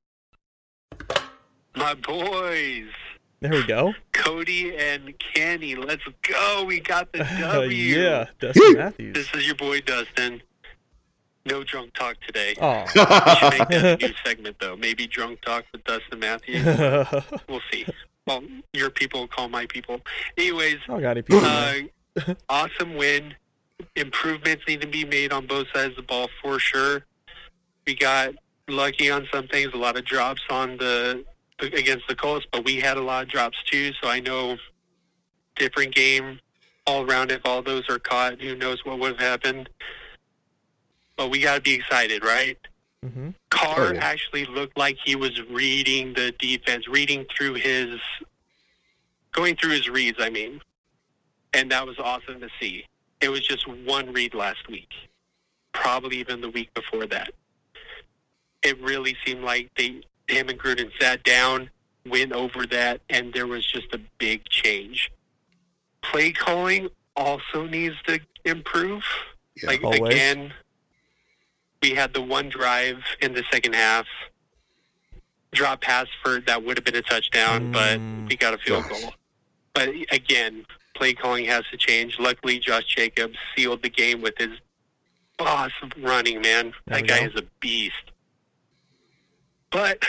[1.77, 2.89] My boys.
[3.41, 3.93] There we go.
[4.13, 6.65] Cody and Kenny, let's go.
[6.65, 7.77] We got the W.
[7.77, 9.15] yeah, Dustin Matthews.
[9.15, 10.41] This is your boy Dustin.
[11.45, 12.55] No drunk talk today.
[12.61, 12.83] Oh.
[12.83, 14.75] we should make that a new segment though.
[14.75, 16.65] Maybe drunk talk with Dustin Matthews.
[17.49, 17.87] we'll see.
[18.27, 20.01] Well, your people call my people.
[20.39, 21.45] Anyways, oh, got it, people.
[21.45, 23.35] Uh, awesome win.
[23.95, 27.05] Improvements need to be made on both sides of the ball for sure.
[27.87, 28.35] We got
[28.67, 29.73] lucky on some things.
[29.75, 31.25] A lot of drops on the
[31.61, 33.93] against the Colts, but we had a lot of drops too.
[34.01, 34.57] So I know
[35.57, 36.41] different game
[36.87, 37.31] all around.
[37.31, 39.69] If all those are caught, who knows what would have happened?
[41.17, 42.59] But we got to be excited, right?
[43.05, 43.31] Mm-hmm.
[43.51, 44.01] Carr oh, yeah.
[44.01, 48.01] actually looked like he was reading the defense, reading through his,
[49.33, 50.19] going through his reads.
[50.21, 50.61] I mean,
[51.55, 52.85] and that was awesome to see.
[53.21, 54.91] It was just one read last week,
[55.73, 57.31] probably even the week before that.
[58.63, 61.71] It really seemed like they him and Gruden sat down,
[62.07, 65.11] went over that, and there was just a big change.
[66.03, 69.03] Play calling also needs to improve.
[69.63, 69.69] Yeah.
[69.71, 70.01] like Always.
[70.13, 70.53] again,
[71.83, 74.07] we had the one drive in the second half,
[75.53, 78.29] drop pass for that would have been a touchdown, but Mm.
[78.29, 79.01] we got a field Gosh.
[79.03, 79.15] goal.
[79.73, 82.19] But again, play calling has to change.
[82.19, 84.59] Luckily, Josh Jacobs sealed the game with his
[85.39, 86.41] boss running.
[86.43, 87.27] Man, There that guy go.
[87.27, 87.95] is a beast.
[89.71, 90.05] But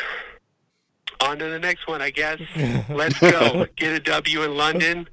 [1.21, 2.39] on to the next one, I guess.
[2.89, 3.65] Let's go.
[3.75, 5.09] Get a W in London.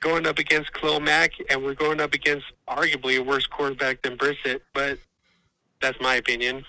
[0.00, 4.16] Going up against Khalil Mack, and we're going up against arguably a worse quarterback than
[4.16, 4.98] Brissett, but
[5.80, 6.64] that's my opinion.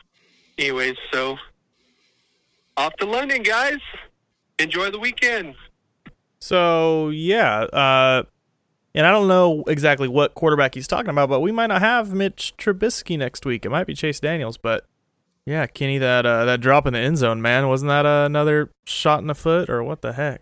[0.60, 1.38] Anyways, so
[2.78, 3.80] off to London, guys.
[4.60, 5.56] Enjoy the weekend.
[6.40, 8.24] So yeah, uh,
[8.94, 12.14] and I don't know exactly what quarterback he's talking about, but we might not have
[12.14, 13.66] Mitch Trubisky next week.
[13.66, 14.86] It might be Chase Daniels, but
[15.45, 18.71] yeah, Kenny, that uh, that drop in the end zone, man, wasn't that uh, another
[18.86, 20.41] shot in the foot or what the heck?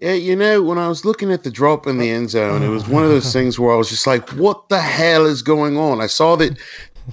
[0.00, 2.68] Yeah, you know, when I was looking at the drop in the end zone, it
[2.68, 5.76] was one of those things where I was just like, what the hell is going
[5.76, 6.00] on?
[6.00, 6.56] I saw that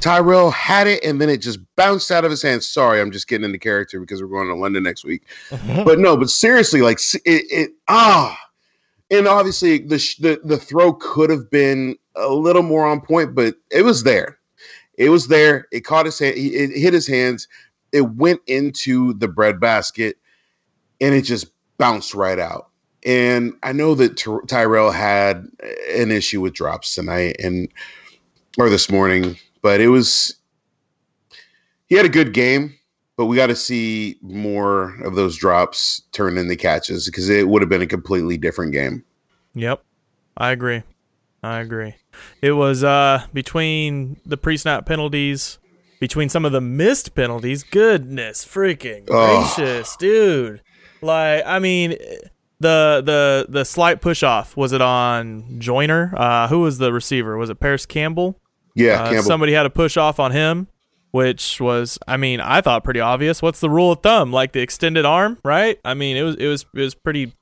[0.01, 2.67] Tyrell had it and then it just bounced out of his hands.
[2.67, 5.23] Sorry, I'm just getting into character because we're going to London next week.
[5.83, 8.37] but no, but seriously, like it, it ah,
[9.09, 13.33] and obviously the, sh- the the throw could have been a little more on point,
[13.33, 14.37] but it was there.
[14.97, 15.67] It was there.
[15.71, 16.35] It caught his hand.
[16.37, 17.47] It hit his hands.
[17.91, 20.17] It went into the bread basket,
[21.01, 22.69] and it just bounced right out.
[23.05, 25.47] And I know that Ty- Tyrell had
[25.95, 27.69] an issue with drops tonight and
[28.57, 30.35] or this morning, but it was
[31.87, 32.73] he had a good game,
[33.15, 37.61] but we got to see more of those drops turn into catches because it would
[37.61, 39.03] have been a completely different game.
[39.53, 39.83] Yep,
[40.37, 40.81] I agree.
[41.43, 41.95] I agree.
[42.41, 45.57] It was uh between the pre-snap penalties,
[45.99, 47.63] between some of the missed penalties.
[47.63, 49.51] Goodness freaking Oh.
[49.55, 50.61] gracious, dude!
[51.01, 51.91] Like, I mean,
[52.59, 56.13] the the the slight push off was it on Joyner?
[56.17, 57.37] Uh, who was the receiver?
[57.37, 58.39] Was it Parris Campbell?
[58.75, 59.23] Yeah, Uh, Campbell.
[59.23, 60.67] somebody had a push off on him,
[61.11, 63.41] which was, I mean, I thought pretty obvious.
[63.41, 64.33] What's the rule of thumb?
[64.33, 65.79] Like the extended arm, right?
[65.85, 67.33] I mean, it was it was it was pretty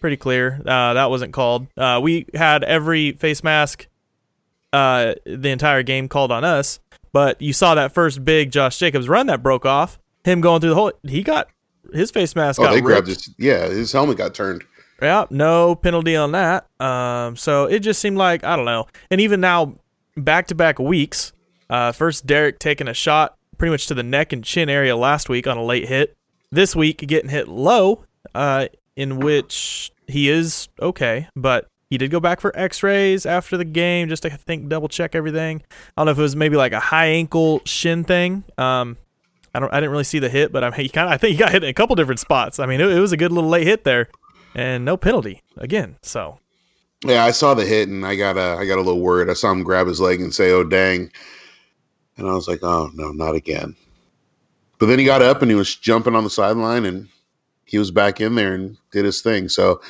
[0.00, 0.60] pretty clear.
[0.66, 1.66] Uh, that wasn't called.
[1.76, 3.86] Uh, we had every face mask,
[4.74, 6.80] uh, the entire game called on us,
[7.12, 10.00] but you saw that first big Josh Jacobs run that broke off.
[10.24, 11.48] Him going through the hole, he got
[11.92, 12.60] his face mask.
[12.60, 14.64] oh, got they grabbed his yeah, his helmet got turned.
[15.00, 16.66] Yeah, no penalty on that.
[16.80, 18.86] Um, so it just seemed like I don't know.
[19.10, 19.76] And even now,
[20.16, 21.32] back to back weeks.
[21.70, 25.28] Uh, first Derek taking a shot pretty much to the neck and chin area last
[25.28, 26.16] week on a late hit.
[26.50, 32.18] This week getting hit low, uh, in which he is okay, but he did go
[32.18, 35.62] back for X-rays after the game just to I think double check everything.
[35.96, 38.42] I don't know if it was maybe like a high ankle shin thing.
[38.58, 38.96] Um,
[39.54, 39.72] I don't.
[39.72, 41.12] I didn't really see the hit, but I mean, he kind of.
[41.12, 42.58] I think he got hit in a couple different spots.
[42.58, 44.08] I mean, it, it was a good little late hit there,
[44.56, 45.96] and no penalty again.
[46.02, 46.40] So
[47.04, 49.30] Yeah, I saw the hit and I got a I got a little worried.
[49.30, 51.12] I saw him grab his leg and say, "Oh dang,"
[52.16, 53.76] and I was like, "Oh no, not again."
[54.80, 57.08] But then he got up and he was jumping on the sideline and
[57.64, 59.48] he was back in there and did his thing.
[59.48, 59.80] So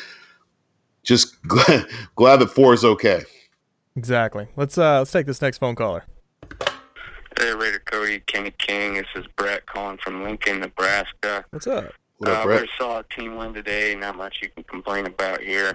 [1.05, 1.87] just glad,
[2.17, 3.23] glad that four is okay.
[3.95, 4.49] exactly.
[4.57, 6.05] Let's uh let's take this next phone caller.
[7.39, 8.95] Hey, Raider Cody, Kenny King.
[8.95, 11.45] This is Brett calling from Lincoln, Nebraska.
[11.51, 11.93] What's up?
[12.19, 12.59] What up, uh, Brett?
[12.59, 13.95] very solid team win today.
[13.95, 15.75] Not much you can complain about here.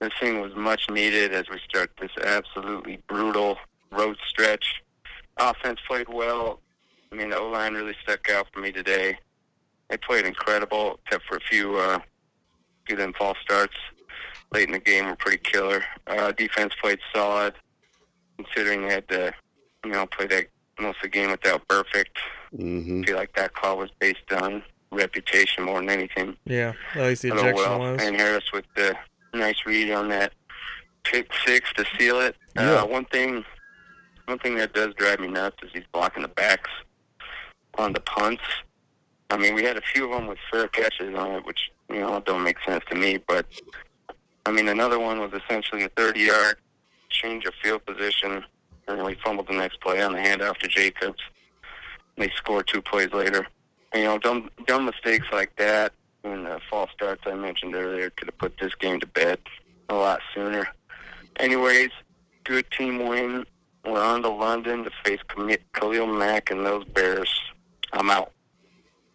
[0.00, 3.58] This thing was much needed as we start this absolutely brutal
[3.90, 4.82] road stretch.
[5.38, 6.60] Offense played well.
[7.10, 9.18] I mean, the O line really stuck out for me today.
[9.88, 12.00] They played incredible, except for a few, uh,
[12.86, 13.74] few of them false starts
[14.52, 15.84] late in the game were pretty killer.
[16.06, 17.54] Uh, defense played solid,
[18.36, 19.32] considering they had to,
[19.84, 20.46] you know, play that
[20.80, 22.16] most of the game without perfect.
[22.56, 26.36] hmm I feel like that call was based on reputation more than anything.
[26.46, 27.78] Yeah, at least the But ejection well.
[27.80, 28.02] was.
[28.02, 28.96] And Harris with the
[29.34, 30.32] nice read on that
[31.04, 32.36] pick six to seal it.
[32.56, 32.82] Yeah.
[32.82, 33.44] Uh, one thing,
[34.26, 36.70] one thing that does drive me nuts is he's blocking the backs
[37.76, 38.42] on the punts.
[39.30, 42.00] I mean, we had a few of them with fair catches on it, which you
[42.00, 43.18] know don't make sense to me.
[43.18, 43.46] But
[44.48, 46.56] I mean, another one was essentially a 30-yard
[47.10, 48.44] change of field position,
[48.86, 51.20] and we fumbled the next play on the handoff to Jacobs.
[52.16, 53.46] They scored two plays later.
[53.94, 55.92] You know, dumb dumb mistakes like that
[56.24, 59.38] and the false starts I mentioned earlier could have put this game to bed
[59.88, 60.68] a lot sooner.
[61.36, 61.90] Anyways,
[62.44, 63.46] good team win.
[63.84, 65.20] We're on to London to face
[65.74, 67.30] Khalil Mack and those Bears.
[67.92, 68.32] I'm out.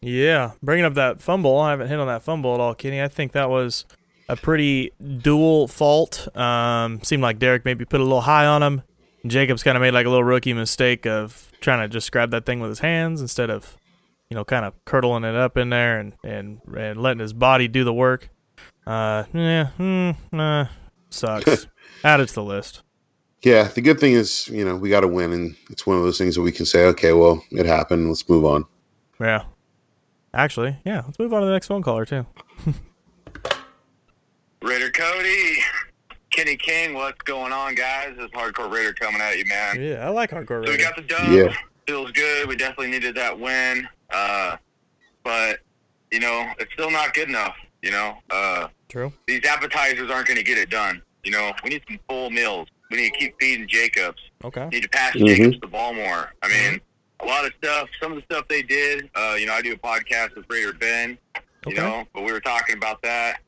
[0.02, 3.02] Yeah, bringing up that fumble, I haven't hit on that fumble at all, Kenny.
[3.02, 3.86] I think that was
[4.30, 6.36] a pretty dual fault.
[6.36, 8.82] Um, seemed like Derek maybe put a little high on him.
[9.26, 12.46] Jacobs kind of made like a little rookie mistake of trying to just grab that
[12.46, 13.78] thing with his hands instead of,
[14.30, 17.68] you know, kind of curdling it up in there and and, and letting his body
[17.68, 18.30] do the work.
[18.86, 20.68] Uh, yeah, hmm, nah.
[21.10, 21.68] Sucks.
[22.04, 22.82] Add it to the list.
[23.44, 26.04] Yeah, the good thing is, you know, we got to win, and it's one of
[26.04, 28.08] those things that we can say, okay, well, it happened.
[28.08, 28.66] Let's move on.
[29.20, 29.44] Yeah.
[30.34, 31.04] Actually, yeah.
[31.06, 32.26] Let's move on to the next phone caller too.
[34.64, 35.58] Raider Cody,
[36.30, 38.14] Kenny King, what's going on, guys?
[38.18, 39.82] This Hardcore Raider coming at you, man.
[39.82, 40.66] Yeah, I like hardcore.
[40.66, 41.32] So we got the dub.
[41.32, 41.54] Yeah.
[41.88, 42.48] Feels good.
[42.48, 43.88] We definitely needed that win.
[44.10, 44.56] Uh,
[45.24, 45.60] but,
[46.12, 48.18] you know, it's still not good enough, you know.
[48.30, 49.12] Uh, True.
[49.28, 51.02] these appetizers aren't going to get it done.
[51.26, 52.70] You know, we need some full meals.
[52.90, 54.22] We need to keep feeding Jacobs.
[54.46, 54.68] Okay.
[54.70, 55.28] need to pass Mhm.
[55.28, 56.34] Jacobs the ball more.
[56.42, 56.82] I mean,
[57.22, 57.90] a lot of stuff.
[58.02, 59.10] Some of the stuff they did.
[59.16, 61.18] Uh, you know, I do a podcast with Raider Ben.
[61.66, 61.82] You Okay.
[61.82, 63.40] know, but we were talking about that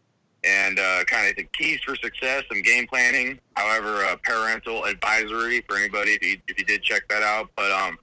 [0.45, 3.39] and uh, kind of the keys for success, some game planning.
[3.55, 7.49] However, uh, parental advisory for anybody if you, if you did check that out.
[7.55, 7.97] But um,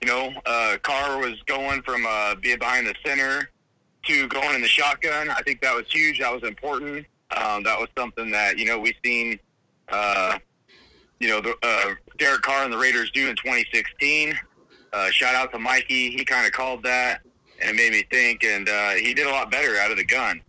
[0.00, 3.50] you know, uh, Carr was going from uh, being behind the center
[4.04, 5.30] to going in the shotgun.
[5.30, 6.20] I think that was huge.
[6.20, 7.06] That was important.
[7.36, 9.38] Um, that was something that you know we've seen.
[9.88, 10.38] Uh,
[11.20, 14.38] you know, the, uh, Derek Carr and the Raiders do in 2016.
[14.92, 16.10] Uh, shout out to Mikey.
[16.10, 17.22] He kind of called that,
[17.60, 18.44] and it made me think.
[18.44, 20.40] And uh, he did a lot better out of the gun.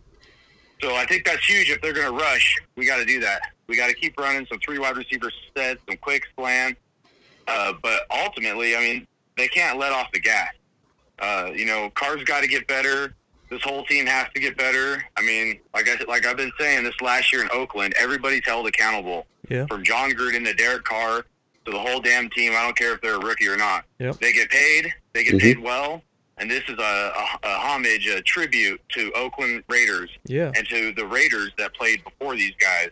[0.82, 1.70] So I think that's huge.
[1.70, 3.42] If they're going to rush, we got to do that.
[3.66, 6.76] We got to keep running some three wide receiver sets, some quick slam.
[7.46, 9.06] Uh, but ultimately, I mean,
[9.36, 10.52] they can't let off the gas.
[11.18, 13.14] Uh, you know, Carr's got to get better.
[13.50, 15.04] This whole team has to get better.
[15.16, 18.66] I mean, like I like I've been saying this last year in Oakland, everybody's held
[18.68, 19.26] accountable.
[19.48, 19.66] Yeah.
[19.66, 21.24] From Jon Gruden to Derek Carr
[21.64, 22.52] to the whole damn team.
[22.56, 23.84] I don't care if they're a rookie or not.
[23.98, 24.18] Yep.
[24.20, 24.92] They get paid.
[25.12, 25.40] They get Mhm.
[25.40, 26.02] paid well.
[26.40, 30.50] And this is a, a, a homage, a tribute to Oakland Raiders Yeah.
[30.56, 32.88] and to the Raiders that played before these guys.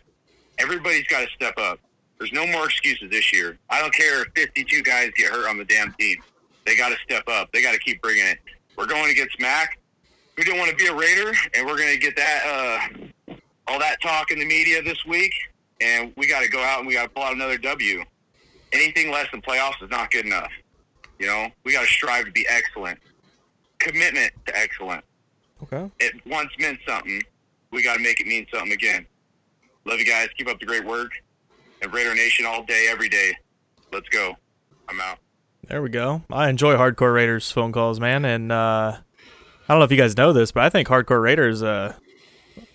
[0.59, 1.81] Everybody's got to step up.
[2.19, 3.59] There's no more excuses this year.
[3.71, 6.19] I don't care if 52 guys get hurt on the damn team.
[6.67, 7.51] They got to step up.
[7.53, 8.39] They got to keep bringing it.
[8.77, 9.79] We're going against Mack.
[10.37, 12.91] We don't want to be a Raider, and we're going to get that
[13.29, 13.35] uh,
[13.67, 15.33] all that talk in the media this week.
[15.81, 18.03] And we got to go out and we got to pull out another W.
[18.73, 20.51] Anything less than playoffs is not good enough.
[21.19, 22.99] You know, we got to strive to be excellent.
[23.79, 25.05] Commitment to excellence.
[25.63, 25.91] Okay.
[25.99, 27.23] it once meant something.
[27.73, 29.07] We got to make it mean something again.
[29.85, 30.29] Love you guys.
[30.37, 31.11] Keep up the great work.
[31.83, 33.37] And Raider Nation all day, every day.
[33.93, 34.35] Let's go.
[34.89, 35.19] I'm out.
[35.69, 36.23] There we go.
[36.31, 40.17] I enjoy Hardcore Raiders phone calls, man, and uh, I don't know if you guys
[40.17, 41.95] know this, but I think Hardcore Raiders uh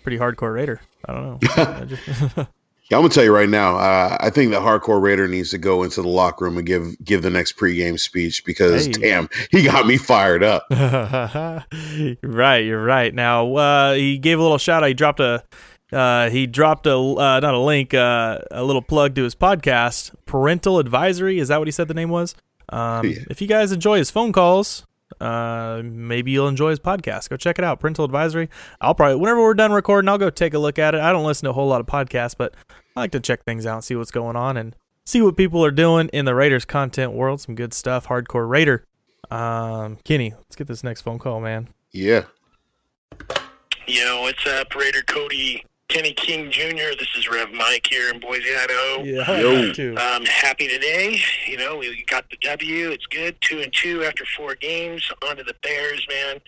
[0.04, 0.80] pretty hardcore Raider.
[1.06, 2.46] I don't know.
[2.90, 3.76] Yeah, I'm gonna tell you right now.
[3.76, 7.02] Uh, I think the hardcore Raider needs to go into the locker room and give
[7.02, 8.92] give the next pregame speech because Hey.
[8.92, 10.66] damn, he got me fired up.
[10.70, 13.14] right, you're right.
[13.14, 14.88] Now uh, he gave a little shout out.
[14.88, 15.42] He dropped a
[15.92, 20.12] uh, he dropped a uh, not a link, uh, a little plug to his podcast,
[20.26, 21.38] Parental Advisory.
[21.38, 22.34] Is that what he said the name was?
[22.70, 23.18] Um, Yeah.
[23.30, 24.86] If you guys enjoy his phone calls,
[25.20, 27.28] uh, maybe you'll enjoy his podcast.
[27.28, 28.48] Go check it out, Parental Advisory.
[28.80, 31.00] I'll probably whenever we're done recording, I'll go take a look at it.
[31.00, 32.54] I don't listen to a whole lot of podcasts, but
[32.96, 35.64] I like to check things out and see what's going on and see what people
[35.64, 37.40] are doing in the Raiders content world.
[37.40, 38.08] Some good stuff.
[38.08, 38.84] Hardcore Raider.
[39.30, 41.68] Um, Kenny, let's get this next phone call, man.
[41.92, 42.24] Yeah.
[43.86, 46.90] Yo, what's up, Raider Cody, Kenny King Jr.
[46.98, 49.04] This is Rev Mike here in Boise, Idaho.
[49.04, 49.72] Yeah, I Yo.
[49.72, 49.96] too.
[49.96, 51.20] Um, happy today.
[51.46, 52.90] You know, we got the W.
[52.90, 53.36] It's good.
[53.40, 55.08] Two and two after four games.
[55.30, 56.40] On to the Bears, man.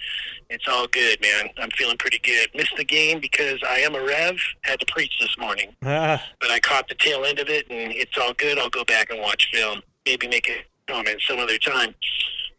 [0.50, 1.50] It's all good, man.
[1.58, 2.48] I'm feeling pretty good.
[2.56, 4.36] Missed the game because I am a Rev.
[4.62, 7.92] Had to preach this morning, Ah, but I caught the tail end of it, and
[7.92, 8.58] it's all good.
[8.58, 9.80] I'll go back and watch film.
[10.06, 11.94] Maybe make a comment some other time.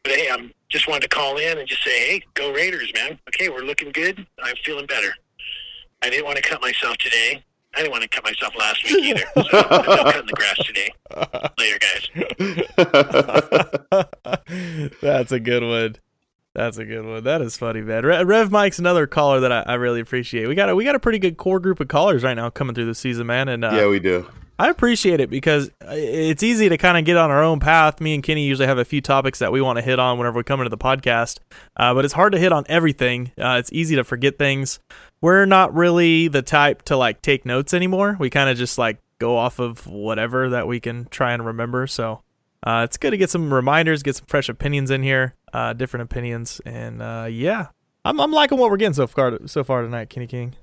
[0.05, 3.19] But hey, I'm just wanted to call in and just say, hey, go Raiders, man.
[3.27, 4.25] Okay, we're looking good.
[4.41, 5.13] I'm feeling better.
[6.01, 7.43] I didn't want to cut myself today.
[7.75, 9.23] I didn't want to cut myself last week either.
[9.35, 10.91] So I'm not cutting the grass today.
[11.59, 11.79] Later,
[14.79, 14.91] guys.
[15.01, 15.95] That's a good one.
[16.53, 17.23] That's a good one.
[17.23, 18.03] That is funny, man.
[18.03, 20.47] Re- Rev Mike's another caller that I, I really appreciate.
[20.47, 22.73] We got a, we got a pretty good core group of callers right now coming
[22.73, 23.47] through the season, man.
[23.47, 24.27] And uh, yeah, we do.
[24.60, 28.01] I appreciate it because uh, it's easy to kind of get on our own path.
[28.01, 30.38] Me and Kenny usually have a few topics that we want to hit on whenever
[30.38, 31.39] we come into the podcast,
[31.76, 33.32] uh, but it's hard to hit on everything.
[33.38, 34.80] Uh, it's easy to forget things.
[35.22, 38.18] We're not really the type to like take notes anymore.
[38.20, 41.86] We kind of just like go off of whatever that we can try and remember.
[41.86, 42.24] So
[42.64, 46.03] uh, it's good to get some reminders, get some fresh opinions in here, uh, different
[46.03, 47.68] opinions, and uh, yeah,
[48.03, 50.55] I'm I'm liking what we're getting so far so far tonight, Kenny King.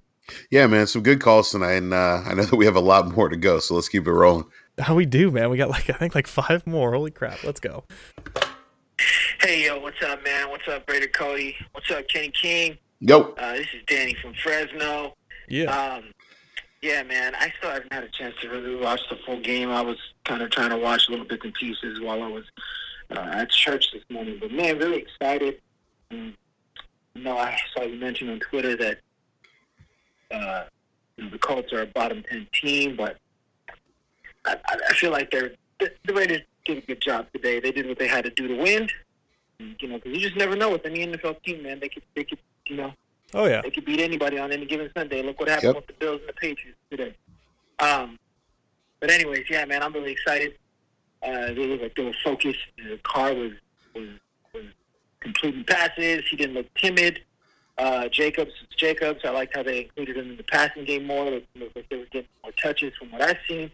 [0.50, 3.14] Yeah, man, some good calls tonight, and uh, I know that we have a lot
[3.14, 4.46] more to go, so let's keep it rolling.
[4.78, 5.50] How we do, man?
[5.50, 6.94] We got like I think like five more.
[6.94, 7.44] Holy crap!
[7.44, 7.84] Let's go.
[9.40, 10.48] Hey, yo, what's up, man?
[10.50, 11.56] What's up, Raider Cody?
[11.72, 12.78] What's up, Kenny King?
[13.00, 13.34] Yo.
[13.36, 15.14] Uh, this is Danny from Fresno.
[15.48, 15.64] Yeah.
[15.64, 16.04] Um,
[16.80, 19.70] yeah, man, I still haven't had a chance to really watch the full game.
[19.70, 22.44] I was kind of trying to watch little bits and pieces while I was
[23.10, 24.38] uh, at church this morning.
[24.40, 25.60] But, man, really excited.
[26.10, 26.34] And,
[27.14, 29.00] you know, I saw you mention on Twitter that
[30.42, 30.64] uh,
[31.16, 33.16] you know, the Colts are a bottom ten team, but
[34.44, 37.60] I, I I feel like they're the, the Raiders did a good job today.
[37.60, 38.88] They did what they had to do to win.
[39.58, 41.78] You know, because you just never know with any NFL team, man.
[41.80, 42.92] They could, they could, you know,
[43.32, 43.62] Oh yeah.
[43.62, 45.22] they could beat anybody on any given Sunday.
[45.22, 45.76] Look what happened Yep.
[45.76, 47.14] with the Bills and the Patriots today.
[47.78, 48.18] Um,
[49.00, 50.54] but anyways, yeah, man, I'm really excited.
[51.22, 52.58] Uh, they looked like they were focused.
[52.76, 53.52] The car was
[53.94, 54.08] was,
[54.52, 54.64] was
[55.20, 56.24] completing passes.
[56.30, 57.20] He didn't look timid.
[57.76, 61.26] Uh, Jacobs, Jacobs, I liked how they included him in the passing game more.
[61.26, 63.70] It looked like they were getting more touches from what I've seen.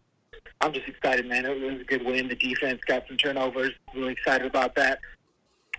[0.63, 1.45] I'm just excited, man.
[1.45, 2.29] It was a good win.
[2.29, 3.73] The defense got some turnovers.
[3.95, 5.01] Really excited about that.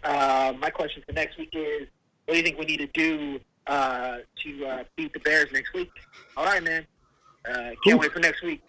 [0.04, 1.88] Uh, my question for next week is,
[2.26, 5.74] what do you think we need to do uh, to uh, beat the Bears next
[5.74, 5.92] week?
[6.38, 6.86] All right, man.
[7.48, 8.62] Uh, can't wait for next week.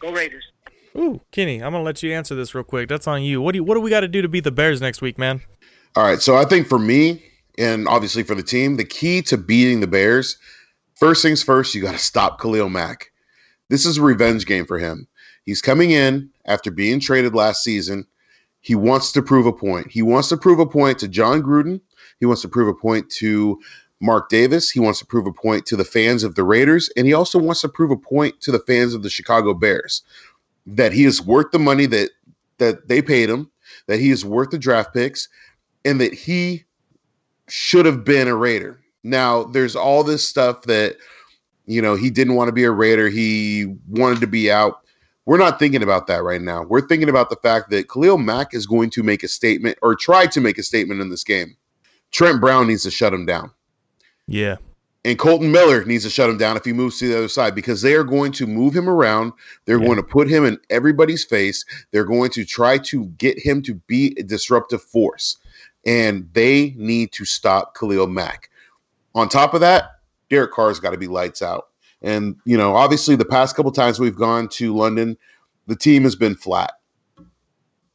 [0.00, 0.44] Go Raiders.
[0.96, 2.88] Ooh, Kenny, I'm gonna let you answer this real quick.
[2.88, 3.40] That's on you.
[3.40, 5.18] What do you, what do we got to do to beat the Bears next week,
[5.18, 5.40] man?
[5.96, 6.20] All right.
[6.20, 7.24] So I think for me,
[7.58, 10.36] and obviously for the team, the key to beating the Bears,
[10.94, 13.10] first things first, you got to stop Khalil Mack.
[13.68, 15.06] This is a revenge game for him.
[15.44, 18.06] He's coming in after being traded last season.
[18.60, 19.90] He wants to prove a point.
[19.90, 21.80] He wants to prove a point to Jon Gruden.
[22.20, 23.60] He wants to prove a point to
[24.00, 24.70] Mark Davis.
[24.70, 26.88] He wants to prove a point to the fans of the Raiders.
[26.96, 30.02] And he also wants to prove a point to the fans of the Chicago Bears
[30.66, 32.10] that he is worth the money that
[32.58, 33.50] that they paid him,
[33.88, 35.28] that he is worth the draft picks,
[35.84, 36.64] and that he
[37.48, 38.80] should have been a Raider.
[39.04, 40.96] Now, there's all this stuff that
[41.66, 43.08] you know he didn't want to be a Raider.
[43.08, 44.80] He wanted to be out.
[45.24, 46.64] We're not thinking about that right now.
[46.64, 49.94] We're thinking about the fact that Khalil Mack is going to make a statement or
[49.94, 51.56] try to make a statement in this game.
[52.10, 53.52] Trent Brown needs to shut him down.
[54.26, 54.56] Yeah.
[55.04, 57.56] And Colton Miller needs to shut him down if he moves to the other side
[57.56, 59.32] because they are going to move him around.
[59.64, 61.64] They're going to put him in everybody's face.
[61.90, 65.38] They're going to try to get him to be a disruptive force.
[65.84, 68.50] And they need to stop Khalil Mack.
[69.14, 69.84] On top of that,
[70.30, 71.68] Derek Carr's got to be lights out.
[72.02, 75.16] And, you know, obviously the past couple times we've gone to London,
[75.66, 76.72] the team has been flat.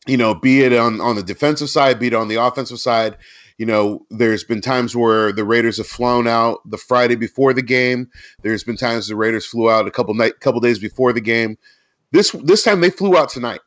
[0.05, 3.17] You know, be it on, on the defensive side, be it on the offensive side.
[3.57, 7.61] You know, there's been times where the Raiders have flown out the Friday before the
[7.61, 8.09] game.
[8.43, 11.57] There's been times the Raiders flew out a couple night, couple days before the game.
[12.11, 13.59] This this time they flew out tonight,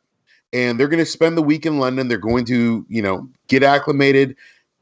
[0.53, 2.09] and they're going to spend the week in London.
[2.09, 4.37] They're going to you know get acclimated,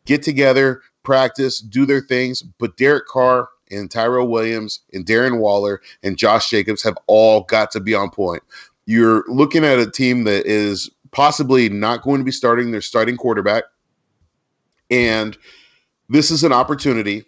[0.04, 2.42] get together, practice, do their things.
[2.42, 7.70] But Derek Carr and Tyrell Williams and Darren Waller and Josh Jacobs have all got
[7.72, 8.42] to be on point.
[8.86, 13.16] You're looking at a team that is possibly not going to be starting their starting
[13.16, 13.64] quarterback.
[14.90, 15.36] And
[16.08, 17.24] this is an opportunity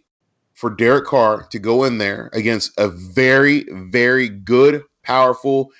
[0.54, 5.70] for Derek Carr to go in there against a very, very good, powerful,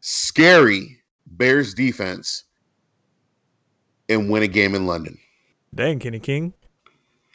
[0.00, 0.97] scary
[1.38, 2.44] Bears defense
[4.08, 5.18] and win a game in London.
[5.74, 6.54] Dang, Kenny King.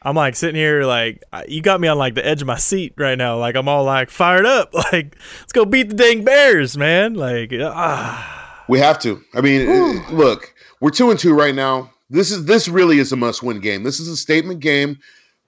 [0.06, 2.94] I'm like sitting here, like you got me on like the edge of my seat
[2.98, 3.38] right now.
[3.38, 4.74] Like I'm all like fired up.
[4.92, 7.14] Like let's go beat the dang Bears, man.
[7.14, 9.22] Like ah, We have to.
[9.34, 11.90] I mean, uh, look, we're two and two right now.
[12.10, 13.84] This is this really is a must-win game.
[13.84, 15.00] This is a statement game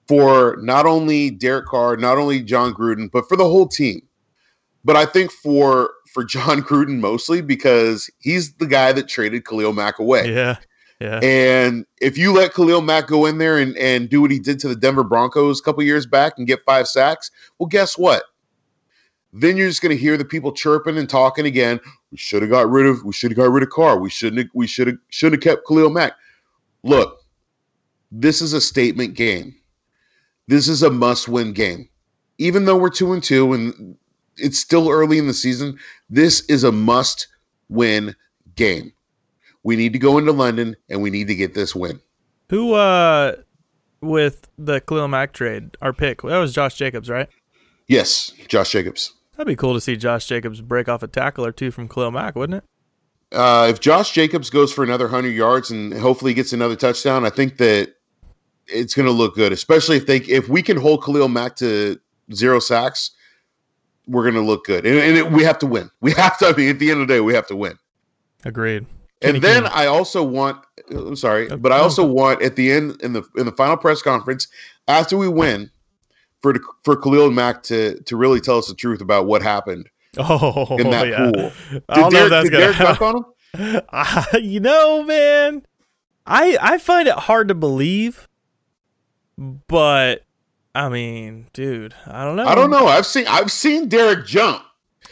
[0.08, 4.00] for not only Derek Carr, not only Jon Gruden, but for the whole team.
[4.84, 9.74] But I think for for Jon Gruden mostly because he's the guy that traded Khalil
[9.74, 10.32] Mack away.
[10.32, 10.56] yeah,
[10.98, 11.20] yeah.
[11.22, 14.58] And if you let Khalil Mack go in there and, and do what he did
[14.60, 18.24] to the Denver Broncos a couple years back and get five sacks, well, guess what?
[19.34, 21.78] Then you're just going to hear the people chirping and talking again.
[22.10, 23.04] We should have got rid of.
[23.04, 23.98] We should have got rid of Carr.
[23.98, 24.38] We shouldn't.
[24.38, 24.96] Have, we should have.
[25.10, 26.14] Should have kept Khalil Mack.
[26.82, 27.20] Look,
[28.10, 29.54] this is a statement game.
[30.48, 31.90] This is a must-win game.
[32.38, 33.98] Even though we're two and two, and
[34.36, 35.78] it's still early in the season,
[36.10, 38.14] this is a must-win
[38.54, 38.92] game.
[39.62, 42.00] We need to go into London and we need to get this win.
[42.50, 43.36] who uh
[44.00, 47.28] with the Khalil Mack trade, our pick that was Josh Jacobs, right?
[47.88, 49.12] Yes, Josh Jacobs.
[49.36, 52.10] That'd be cool to see Josh Jacobs break off a tackle or two from Khalil
[52.10, 53.36] Mack, wouldn't it?
[53.36, 57.30] Uh, if Josh Jacobs goes for another 100 yards and hopefully gets another touchdown, I
[57.30, 57.94] think that
[58.68, 61.98] it's going to look good, especially if they if we can hold Khalil Mack to
[62.32, 63.10] zero sacks,
[64.06, 64.86] we're going to look good.
[64.86, 65.90] And, and it, we have to win.
[66.00, 67.78] We have to I mean at the end of the day, we have to win.
[68.44, 68.86] Agreed.
[69.20, 69.72] Kenny And then King.
[69.74, 73.46] I also want I'm sorry, but I also want at the end in the in
[73.46, 74.46] the final press conference
[74.88, 75.70] after we win
[76.42, 79.42] for the, for Khalil and Mack to to really tell us the truth about what
[79.42, 79.88] happened
[80.18, 81.30] Oh, in that yeah.
[81.32, 81.52] pool.
[81.88, 83.06] I don't know if that's did Derek dunk happen.
[83.06, 83.16] on
[83.74, 83.82] him?
[83.88, 85.64] Uh, you know, man,
[86.26, 88.28] I I find it hard to believe,
[89.38, 90.25] but
[90.76, 92.46] I mean, dude, I don't know.
[92.46, 92.86] I don't know.
[92.86, 94.62] I've seen I've seen Derek jump.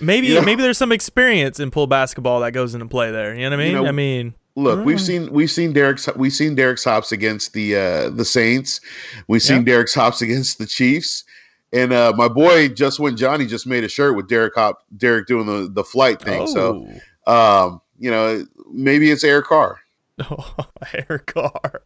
[0.00, 0.42] Maybe You know?
[0.42, 3.34] maybe there's some experience in pull basketball that goes into play there.
[3.34, 3.72] You know what I mean?
[3.76, 5.06] You know, I mean, Look, we've Mm.
[5.06, 8.80] seen we've seen Derek's we've seen Derek's hops against the uh the Saints.
[9.26, 9.64] We've seen Yeah.
[9.64, 11.24] Derek's hops against the Chiefs.
[11.72, 15.26] And uh, my boy just when Johnny just made a shirt with Derek Hop, Derek
[15.26, 16.46] doing the the flight thing.
[16.46, 16.86] So,
[17.26, 19.80] um, you know, maybe it's Air Carr.
[20.30, 20.54] Oh,
[20.92, 21.82] Air Carr.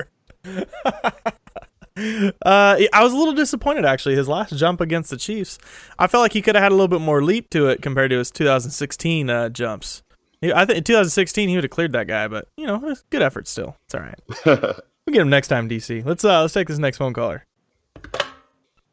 [1.99, 4.17] Uh, I was a little disappointed actually.
[4.17, 5.59] His last jump against the Chiefs,
[5.99, 8.11] I felt like he could have had a little bit more leap to it compared
[8.11, 10.03] to his 2016 uh, jumps.
[10.41, 13.03] He, I think in 2016 he would have cleared that guy, but you know, it's
[13.11, 13.77] good effort still.
[13.87, 14.21] It's all right.
[15.07, 16.05] we get him next time, DC.
[16.05, 17.45] Let's uh, let's take this next phone caller.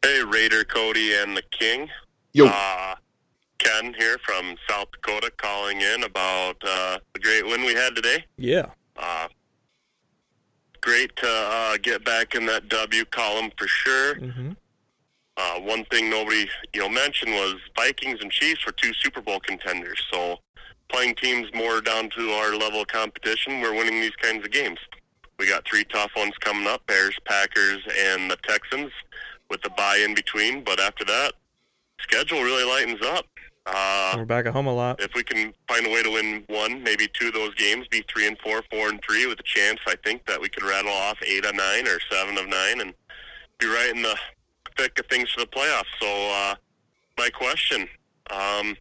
[0.03, 1.89] Hey, Raider Cody and the King.
[2.33, 2.47] Yo.
[2.47, 2.95] Uh,
[3.57, 8.25] Ken here from South Dakota calling in about uh, the great win we had today.
[8.37, 8.67] Yeah.
[8.95, 9.27] Uh,
[10.85, 14.15] great to uh, get back in that W column for sure.
[14.15, 14.51] Mm-hmm.
[15.35, 19.39] Uh, one thing nobody you know mentioned was Vikings and Chiefs were two Super Bowl
[19.39, 20.01] contenders.
[20.13, 20.37] So
[20.87, 24.79] playing teams more down to our level of competition, we're winning these kinds of games.
[25.39, 28.91] We got three tough ones coming up: Bears, Packers, and the Texans,
[29.49, 30.63] with the bye in between.
[30.63, 31.33] But after that,
[31.99, 33.25] schedule really lightens up.
[33.65, 35.01] Uh, We're back at home a lot.
[35.01, 38.03] if we can find a way to win one, maybe two of those games, be
[38.13, 40.91] three and four, four and three, with a chance, I think that we could rattle
[40.91, 42.93] off eight of nine or seven of nine, and
[43.59, 44.15] be right in the
[44.77, 45.85] thick of things for the playoffs.
[45.99, 46.55] So, uh,
[47.17, 47.87] my question,
[48.29, 48.75] um,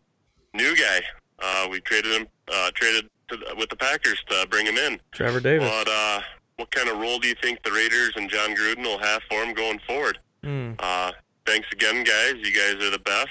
[0.53, 1.01] new guy,
[1.41, 5.01] uh, we traded him, uh, traded to, with the Packers to bring him in.
[5.13, 5.71] Trevor Davis.
[5.71, 6.21] What, uh,
[6.57, 9.43] what kind of role do you think the Raiders and Jon Gruden will have for
[9.43, 10.19] him going forward?
[10.45, 11.11] Uh,
[11.47, 12.35] thanks again, guys.
[12.37, 13.31] You guys are the best.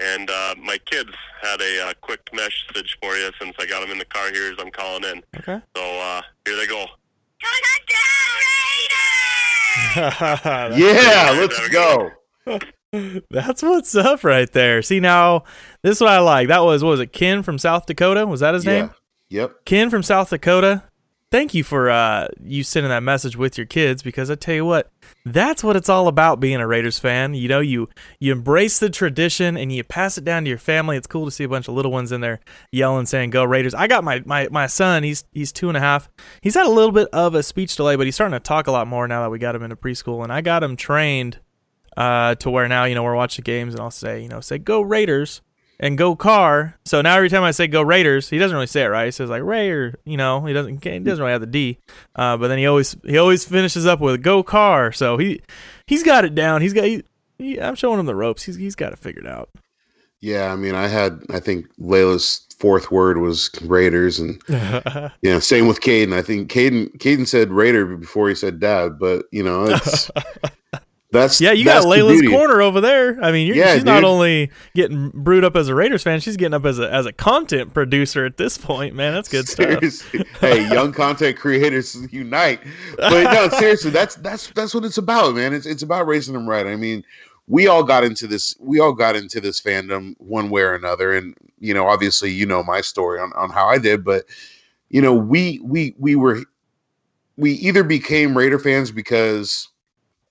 [0.00, 1.10] And uh, my kids
[1.42, 4.52] had a uh, quick message for you since I got them in the car here
[4.52, 5.22] as I'm calling in.
[5.38, 5.60] Okay.
[5.76, 6.84] So uh, here they go.
[9.96, 12.10] Yeah, let's go.
[13.30, 14.82] That's what's up right there.
[14.82, 15.44] See now,
[15.82, 16.48] this is what I like.
[16.48, 18.26] That was what was it Ken from South Dakota?
[18.26, 18.72] Was that his Yeah.
[18.80, 18.90] name?
[19.30, 19.64] Yep.
[19.66, 20.84] Ken from South Dakota.
[21.30, 24.64] Thank you for uh, you sending that message with your kids because I tell you
[24.64, 24.90] what,
[25.26, 27.34] that's what it's all about being a Raiders fan.
[27.34, 30.96] You know, you you embrace the tradition and you pass it down to your family.
[30.96, 32.40] It's cool to see a bunch of little ones in there
[32.72, 35.02] yelling, saying "Go Raiders!" I got my my my son.
[35.02, 36.08] He's he's two and a half.
[36.40, 38.72] He's had a little bit of a speech delay, but he's starting to talk a
[38.72, 41.40] lot more now that we got him into preschool, and I got him trained
[41.98, 44.56] uh, to where now you know we're watching games and I'll say you know say
[44.56, 45.42] "Go Raiders!"
[45.80, 46.76] And go Carr.
[46.84, 49.04] So now every time I say go Raiders, he doesn't really say it right.
[49.04, 51.78] He says like Raider, you know, he doesn't he doesn't really have the D.
[52.16, 54.90] Uh, but then he always he always finishes up with go Carr.
[54.90, 55.40] So he
[55.86, 56.62] he's got it down.
[56.62, 57.04] He's got he,
[57.38, 58.42] he, I'm showing him the ropes.
[58.42, 59.50] He's he's got it figured out.
[60.20, 64.42] Yeah, I mean, I had I think Layla's fourth word was Raiders, and
[65.22, 66.12] you know, same with Caden.
[66.12, 70.10] I think Caden Caden said Raider before he said Dad, but you know, it's
[71.10, 73.18] that's yeah, you that's got Layla's corner over there.
[73.22, 76.36] I mean, you're, Yeah, she's not only getting brewed up as a Raiders fan, she's
[76.36, 78.94] getting up as a as a content producer at this point.
[78.94, 79.70] Man, that's good stuff.
[79.80, 80.26] Seriously.
[80.40, 82.60] hey, young content creators unite.
[82.98, 85.54] But no, seriously, that's that's that's what it's about, man.
[85.54, 86.66] It's it's about raising them right.
[86.66, 87.02] I mean,
[87.46, 88.54] we all got into this.
[88.60, 92.44] We all got into this fandom one way or another, and you know, obviously, you
[92.44, 94.04] know my story on on how I did.
[94.04, 94.26] But
[94.90, 96.42] you know, we we we were
[97.38, 99.68] we either became Raider fans because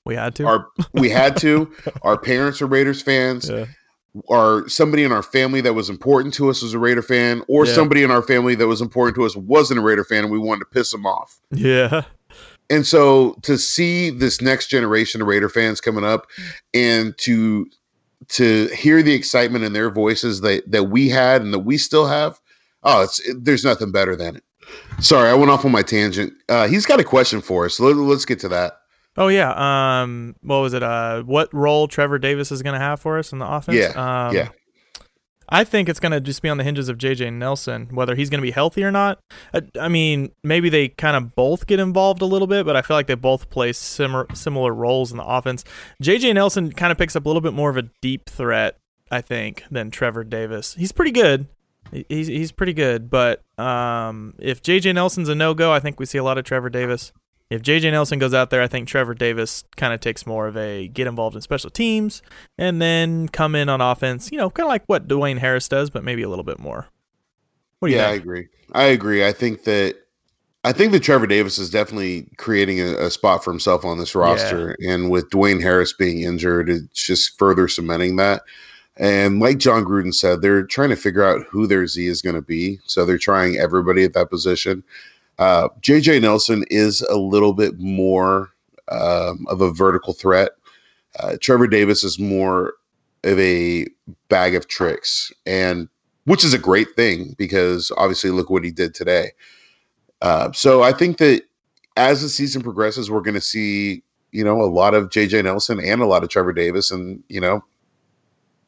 [0.08, 0.46] we had to.
[0.48, 1.72] Our we had to.
[2.02, 3.50] Our parents are Raiders fans.
[4.24, 7.68] Or somebody in our family that was important to us was a Raider fan, or
[7.68, 7.74] Yeah.
[7.74, 10.40] somebody in our family that was important to us wasn't a Raider fan, and we
[10.40, 11.40] wanted to piss them off.
[11.52, 12.02] Yeah.
[12.72, 16.26] And so to see this next generation of Raider fans coming up
[16.74, 17.68] and to
[18.30, 22.08] to hear the excitement in their voices that that we had and that we still
[22.08, 22.40] have,
[22.84, 24.44] oh, it's it, there's nothing better than it.
[25.00, 26.34] Sorry, I went off on my tangent.
[26.50, 27.80] Uh, he's got a question for us.
[27.80, 28.80] Let, let's get to that.
[29.18, 30.02] Oh yeah.
[30.02, 30.84] Um, what was it?
[30.84, 33.78] Uh, what role Trevor Davis is going to have for us in the offense?
[33.78, 34.50] Yeah, Um, yeah.
[35.50, 38.30] I think it's going to just be on the hinges of JJ Nelson whether he's
[38.30, 39.20] going to be healthy or not.
[39.54, 42.82] I, I mean, maybe they kind of both get involved a little bit, but I
[42.82, 45.64] feel like they both play similar similar roles in the offense.
[46.04, 48.78] JJ Nelson kind of picks up a little bit more of a deep threat,
[49.10, 50.74] I think, than Trevor Davis.
[50.74, 51.48] He's pretty good.
[52.10, 56.06] He's he's pretty good, but um, if JJ Nelson's a no go, I think we
[56.06, 57.14] see a lot of Trevor Davis.
[57.50, 60.58] If JJ Nelson goes out there, I think Trevor Davis kind of takes more of
[60.58, 62.22] a get involved in special teams
[62.58, 64.30] and then come in on offense.
[64.32, 66.88] You know, kind of like what Dwayne Harris does, but maybe a little bit more.
[67.80, 68.48] What do you yeah, I agree.
[68.74, 69.26] I agree.
[69.26, 69.96] I think that
[70.64, 74.16] I think that Trevor Davis is definitely creating a, a spot for himself on this
[74.16, 78.42] roster, and with Dwayne Harris being injured, it's just further cementing that.
[78.98, 82.36] And like Jon Gruden said, they're trying to figure out who their Z is going
[82.36, 84.84] to be, so they're trying everybody at that position.
[85.40, 88.50] Uh, JJ Nelson is a little bit more
[88.90, 90.52] um, of a vertical threat.
[91.20, 92.74] Uh, Trevor Davis is more
[93.24, 93.88] of a
[94.30, 95.88] bag of tricks, and
[96.26, 99.32] which is a great thing because obviously look what he did today.
[100.22, 101.44] Uh, so I think that
[101.96, 105.80] as the season progresses, we're going to see you know a lot of JJ Nelson
[105.80, 107.64] and a lot of Trevor Davis, and you know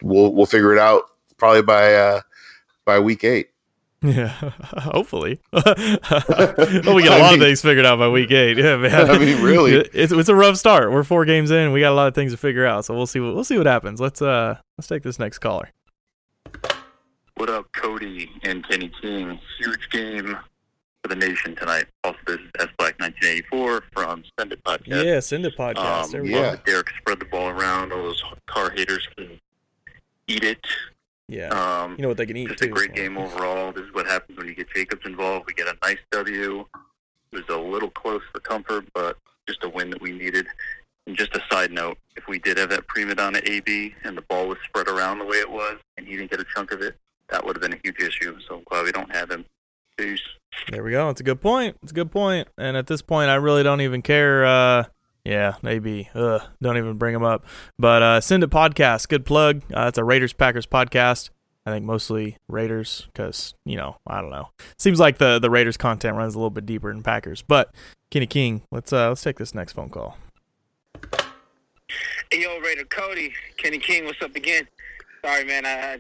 [0.02, 1.04] we'll we'll figure it out
[1.38, 2.22] probably by uh,
[2.86, 3.49] by week eight.
[4.02, 4.30] Yeah,
[4.64, 5.40] hopefully.
[5.52, 5.64] well,
[6.96, 8.58] we get a lot of things figured out by week eight.
[8.58, 9.10] Yeah, man.
[9.10, 10.92] I mean, really, it's it's a rough start.
[10.92, 11.72] We're four games in.
[11.72, 12.86] We got a lot of things to figure out.
[12.86, 14.00] So we'll see what we'll see what happens.
[14.00, 15.70] Let's uh let's take this next caller.
[17.36, 19.40] What up, Cody and Kenny King?
[19.60, 20.38] Huge game
[21.04, 21.86] for the nation tonight.
[22.04, 25.06] Also, this is S Black 1984 from Send It Podcast.
[25.06, 26.04] Yeah, Send It Podcast.
[26.06, 27.94] Um, There we love that Derek spread the ball around.
[27.94, 29.40] All those Carr haters can
[30.28, 30.66] eat it.
[31.30, 31.50] Yeah.
[31.50, 32.70] Um, you know what they can eat just too.
[32.70, 33.72] a great game overall.
[33.72, 35.46] This is what happens when you get Jacobs involved.
[35.48, 36.66] We get a nice W.
[37.32, 39.18] It was a little close for comfort, but
[39.48, 40.48] just a win that we needed.
[41.06, 44.22] And just a side note, if we did have that prima donna AB and the
[44.24, 46.82] ball was spread around the way it was and he didn't get a chunk of
[46.82, 46.96] it,
[47.30, 48.38] that would have been a huge issue.
[48.48, 49.46] So I'm glad we don't have him.
[49.98, 50.22] Peace.
[50.72, 51.10] There we go.
[51.10, 51.78] It's a good point.
[51.84, 52.48] It's a good point.
[52.58, 54.46] And at this point, I really don't even care.
[54.46, 54.86] Uh,
[55.30, 56.10] yeah, maybe.
[56.16, 57.46] Ugh, don't even bring them up.
[57.78, 59.08] But uh, Send It podcast.
[59.10, 59.62] Good plug.
[59.72, 61.30] Uh, it's a Raiders Packers podcast.
[61.68, 64.50] I think mostly Raiders because you know I don't know.
[64.80, 67.44] Seems like the the Raiders content runs a little bit deeper than Packers.
[67.44, 67.72] But
[68.10, 70.18] Kenny King, let's uh let's take this next phone call.
[72.32, 74.68] Hey, yo, Raider Cody, Kenny King, what's up again?
[75.24, 76.00] Sorry, man, I I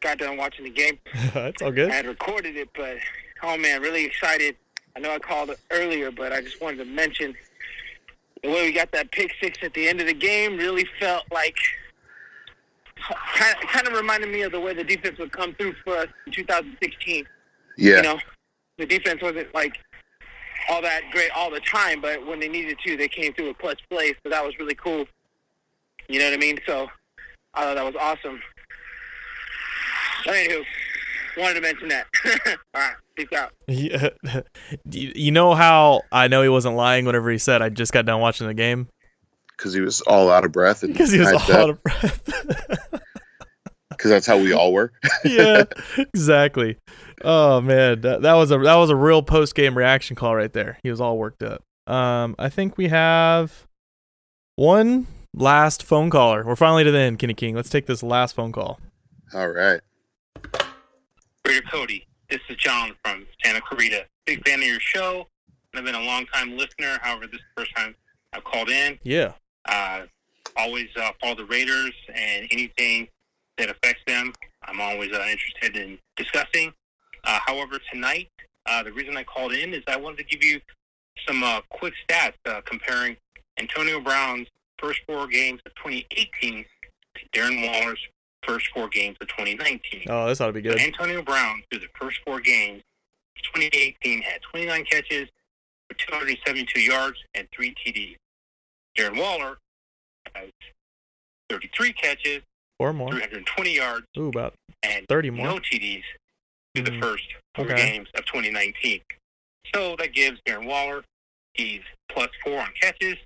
[0.00, 0.98] got done watching the game.
[1.34, 1.90] That's all good.
[1.90, 2.98] I had recorded it, but
[3.42, 4.54] oh man, really excited.
[4.94, 7.34] I know I called earlier, but I just wanted to mention
[8.42, 10.56] the way we got that pick six at the end of the game.
[10.56, 11.56] Really felt like
[13.34, 15.96] kind of, kind of reminded me of the way the defense would come through for
[15.96, 17.26] us in 2016.
[17.76, 17.96] Yeah.
[17.96, 18.18] You know,
[18.78, 19.78] the defense wasn't like
[20.68, 23.58] all that great all the time, but when they needed to, they came through with
[23.58, 24.14] clutch plays.
[24.22, 25.06] So that was really cool.
[26.08, 26.58] You know what I mean?
[26.66, 26.88] So
[27.54, 28.40] I thought that was awesome.
[30.24, 30.64] Anywho,
[31.36, 32.06] wanted to mention that.
[32.74, 33.52] all right, peace out.
[33.68, 34.10] Yeah.
[34.90, 38.06] you you know how I know he wasn't lying whenever he said I just got
[38.06, 38.88] done watching the game
[39.56, 40.80] because he was all out of breath.
[40.80, 42.56] because he was all out of breath.
[43.90, 44.92] Because that's how we all were.
[45.26, 45.64] yeah,
[45.98, 46.78] exactly.
[47.22, 50.50] Oh man, that, that was a that was a real post game reaction call right
[50.50, 50.78] there.
[50.82, 51.62] He was all worked up.
[51.86, 53.66] Um, I think we have
[54.56, 56.46] one last phone caller.
[56.46, 57.54] We're finally to the end, Kenny King.
[57.54, 58.80] Let's take this last phone call.
[59.34, 59.80] All right.
[61.50, 64.06] Raider Cody, this is John from Santa Clarita.
[64.24, 65.26] Big fan of your show.
[65.74, 66.96] I've been a long time listener.
[67.02, 67.96] However, this is the first time
[68.32, 69.00] I've called in.
[69.02, 69.32] Yeah.
[69.68, 70.02] Uh,
[70.56, 73.08] always uh, follow the Raiders and anything
[73.58, 74.32] that affects them.
[74.62, 76.72] I'm always uh, interested in discussing.
[77.24, 78.28] Uh, however, tonight,
[78.66, 80.60] uh, the reason I called in is I wanted to give you
[81.26, 83.16] some uh, quick stats uh, comparing
[83.58, 84.46] Antonio Brown's
[84.78, 86.64] first four games of 2018
[87.16, 88.06] to Darren Waller's
[88.42, 90.04] first four games of 2019.
[90.08, 90.78] Oh, this ought to be good.
[90.80, 92.82] Antonio Brown, through the first four games
[93.36, 95.28] of 2018, had 29 catches
[95.88, 98.16] for 272 yards and three TDs.
[98.98, 99.58] Darren Waller
[100.34, 100.50] has
[101.48, 102.42] 33 catches,
[102.78, 103.10] Or more.
[103.10, 105.46] 320 yards, Ooh, about and 30 more.
[105.46, 106.02] no TDs
[106.74, 107.02] through the Mhm.
[107.02, 107.24] first
[107.54, 107.76] four Okay.
[107.76, 109.02] games of 2019.
[109.74, 111.04] So that gives Darren Waller,
[111.54, 113.16] he's plus four on catches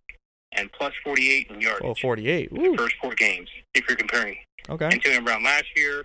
[0.52, 1.80] and plus 48 in yards.
[1.84, 2.50] Oh, 48.
[2.50, 4.38] in the first four games, if you're comparing
[4.68, 4.86] Okay.
[4.86, 6.02] Antonio Brown last year,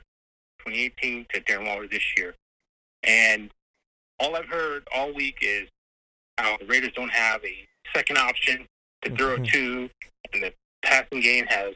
[0.66, 2.36] 2018, to Darren Waller this year.
[3.04, 3.50] And
[4.20, 5.70] all I've heard all week is
[6.38, 8.68] how the Raiders don't have a second option
[9.04, 9.44] to throw Mm-hmm.
[9.46, 9.90] to,
[10.34, 11.76] and the passing game has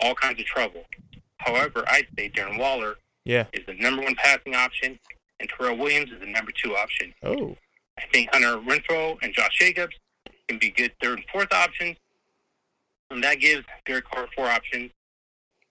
[0.00, 0.84] all kinds of trouble.
[1.38, 3.46] However, I'd say Darren Waller Yeah.
[3.52, 4.98] is the number one passing option,
[5.40, 7.14] and Tyrell Williams is the number two option.
[7.22, 7.56] Oh.
[7.98, 9.96] I think Hunter Renfrow and Josh Jacobs
[10.46, 11.96] can be good third and fourth options,
[13.10, 14.90] and that gives Derek Carr four options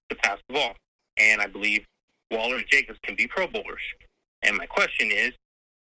[0.09, 0.73] to pass the ball.
[1.17, 1.85] And I believe
[2.31, 3.81] Waller and Jacobs can be Pro Bowlers.
[4.43, 5.33] And my question is,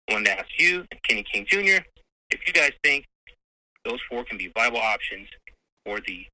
[0.08, 1.84] I wanted to ask you and Kenny King Jr.
[2.30, 3.06] if you guys think
[3.84, 5.28] those four can be viable options
[5.84, 6.26] for the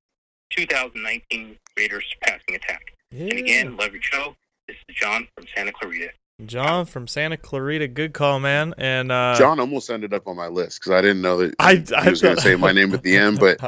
[0.51, 2.95] 2019 Raiders passing attack.
[3.11, 4.35] And again, love your show.
[4.67, 6.11] This is John from Santa Clarita.
[6.47, 7.89] John from Santa Clarita.
[7.89, 8.73] Good call, man.
[8.79, 11.75] And uh, John almost ended up on my list because I didn't know that I-
[11.75, 13.59] he I was going to say my name at the end, but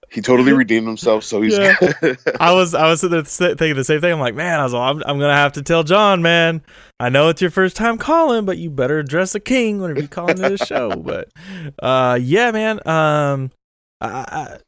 [0.10, 1.24] he totally redeemed himself.
[1.24, 1.74] So he's Yeah.
[2.38, 4.12] I was I was thinking the same thing.
[4.12, 6.62] I'm like, man, I was I'm, I'm gonna have to tell John, man.
[7.00, 10.08] I know it's your first time calling, but you better address the king whenever you
[10.08, 10.90] call into the show.
[11.04, 11.28] But
[11.82, 12.86] uh, yeah, man.
[12.86, 13.50] Um,
[14.00, 14.58] I, I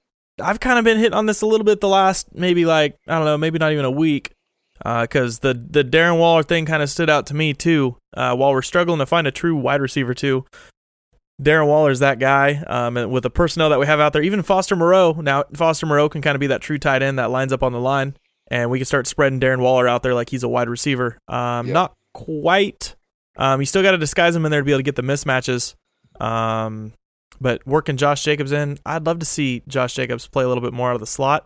[0.43, 3.15] I've kind of been hit on this a little bit the last maybe like I
[3.17, 4.33] don't know, maybe not even a week.
[4.79, 7.97] Because the the Darren Waller thing kind of stood out to me too.
[8.17, 10.45] Uh, while we're struggling to find a true wide receiver too,
[11.43, 12.63] Darren Waller's that guy.
[12.67, 15.13] Um, and with the personnel that we have out there, even Foster Moreau.
[15.15, 17.73] Now Foster Moreau can kind of be that true tight end that lines up on
[17.73, 18.17] the line,
[18.49, 21.19] and we can start spreading Darren Waller out there like he's a wide receiver.
[21.29, 22.95] Um, not quite.
[23.37, 25.03] Um, you still got to disguise him in there to be able to get the
[25.03, 25.75] mismatches.
[26.21, 26.93] Um,
[27.41, 30.73] but working Josh Jacobs in, I'd love to see Josh Jacobs play a little bit
[30.73, 31.45] more out of the slot.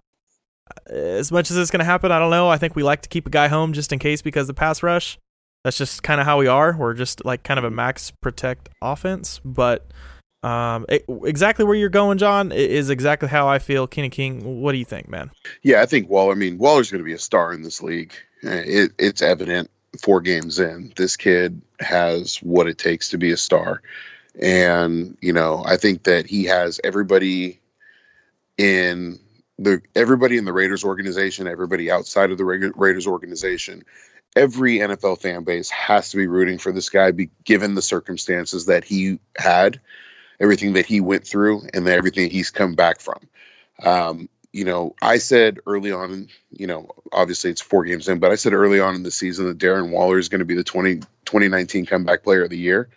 [0.87, 2.49] As much as it's going to happen, I don't know.
[2.49, 4.83] I think we like to keep a guy home just in case because the pass
[4.83, 5.18] rush.
[5.64, 6.75] That's just kind of how we are.
[6.75, 9.91] We're just like kind of a max protect offense, but
[10.43, 13.87] um, it, exactly where you're going, John, is exactly how I feel.
[13.87, 15.31] Kenny King, what do you think, man?
[15.62, 16.33] Yeah, I think Waller.
[16.33, 18.14] I mean, Waller's going to be a star in this league.
[18.43, 20.93] Eh, it, it's evident four games in.
[20.97, 23.83] This kid has what it takes to be a star,
[24.41, 27.61] and you know, I think that he has everybody
[28.57, 29.18] in
[29.61, 33.84] the everybody in the Raiders organization, everybody outside of the Raiders organization,
[34.34, 38.66] every NFL fan base has to be rooting for this guy, be, given the circumstances
[38.66, 39.80] that he had
[40.40, 43.20] everything that he went through and everything he's come back from.
[43.82, 48.32] Um, you know, I said early on, you know, obviously it's four games in, but
[48.32, 50.64] I said early on in the season that Darren Waller is going to be the
[50.64, 52.88] 20, 2019 comeback player of the year.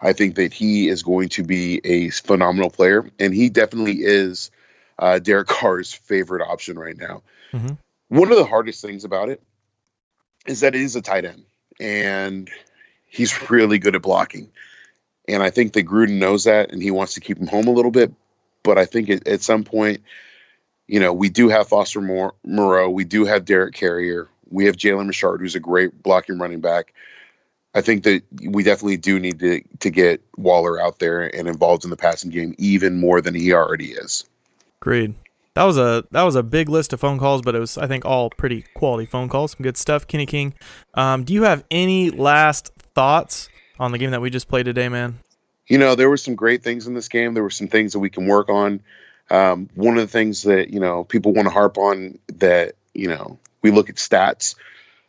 [0.00, 4.50] I think that he is going to be a phenomenal player, and he definitely is
[4.98, 7.22] uh, Derek Carr's favorite option right now.
[7.52, 7.74] Mm-hmm.
[8.08, 9.42] One of the hardest things about it
[10.46, 11.44] is that it is a tight end,
[11.80, 12.50] and
[13.06, 14.50] he's really good at blocking.
[15.26, 17.72] And I think that Gruden knows that and he wants to keep him home a
[17.72, 18.12] little bit.
[18.62, 20.02] But I think at, at some point,
[20.86, 22.90] you know, we do have Foster Moreau.
[22.90, 24.28] We do have Derek Carrier.
[24.50, 26.92] We have Jalen Richard, who's a great blocking running back.
[27.74, 31.84] I think that we definitely do need to to get Waller out there and involved
[31.84, 34.24] in the passing game even more than he already is.
[34.84, 35.14] Agreed.
[35.54, 37.86] That was a that was a big list of phone calls, but it was I
[37.86, 39.52] think all pretty quality phone calls.
[39.52, 40.06] Some good stuff.
[40.06, 40.52] Kenny King,
[40.92, 43.48] um, do you have any last thoughts
[43.80, 45.20] on the game that we just played today, man?
[45.68, 47.32] You know, there were some great things in this game.
[47.32, 48.82] There were some things that we can work on.
[49.30, 53.08] Um, one of the things that you know people want to harp on that you
[53.08, 54.54] know we look at stats.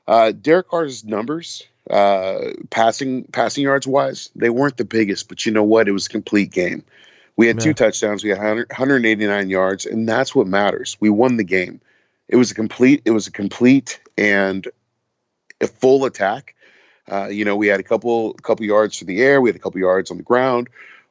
[0.07, 5.51] Uh, Derek Carr's numbers, uh, passing passing yards wise, they weren't the biggest, but you
[5.51, 5.89] know what?
[5.89, 6.85] It was a complete game.
[7.37, 8.23] We had two touchdowns.
[8.23, 10.95] We had 100, 189 yards, and that's what matters.
[10.99, 11.81] We won the game.
[12.29, 13.01] It was a complete.
[13.05, 14.67] It was a complete and
[15.59, 16.55] a full attack
[17.09, 19.59] uh, you know, we had a couple couple yards to the air, we had a
[19.59, 20.69] couple yards on the ground.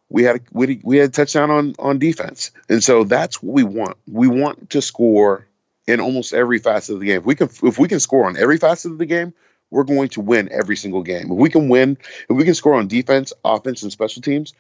[0.09, 3.55] We had a, we, we had a touchdown on on defense, and so that's what
[3.55, 3.97] we want.
[4.11, 5.47] We want to score
[5.87, 7.19] in almost every facet of the game.
[7.21, 9.33] If we can if we can score on every facet of the game,
[9.71, 11.31] we're going to win every single game.
[11.31, 11.97] If we can win,
[12.29, 14.53] if we can score on defense, offense, and special teams,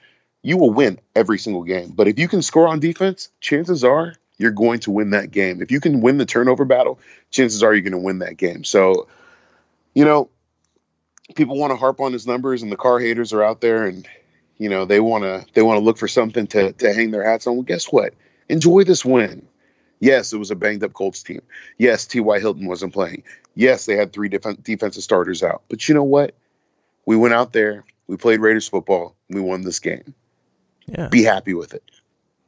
[0.44, 1.90] you will win every single game.
[1.90, 5.62] But if you can score on defense, chances are you're going to win that game.
[5.62, 8.62] If you can win the turnover battle, chances are you're going to win that game.
[8.62, 9.08] So,
[9.94, 10.28] you know,
[11.34, 14.06] people want to harp on his numbers and the Carr haters are out there and
[14.58, 17.24] you know they want to they want to look for something to to hang their
[17.24, 17.54] hats on.
[17.54, 18.12] Well guess what?
[18.48, 19.48] Enjoy this win.
[19.98, 21.40] Yes it was a banged up colts team.
[21.78, 23.22] Yes ty hilton wasn't playing.
[23.54, 25.62] Yes they had three def- defensive starters out.
[25.68, 26.34] But you know what?
[27.06, 30.14] We went out there we played raiders football we won this game
[30.86, 31.82] yeah be happy with it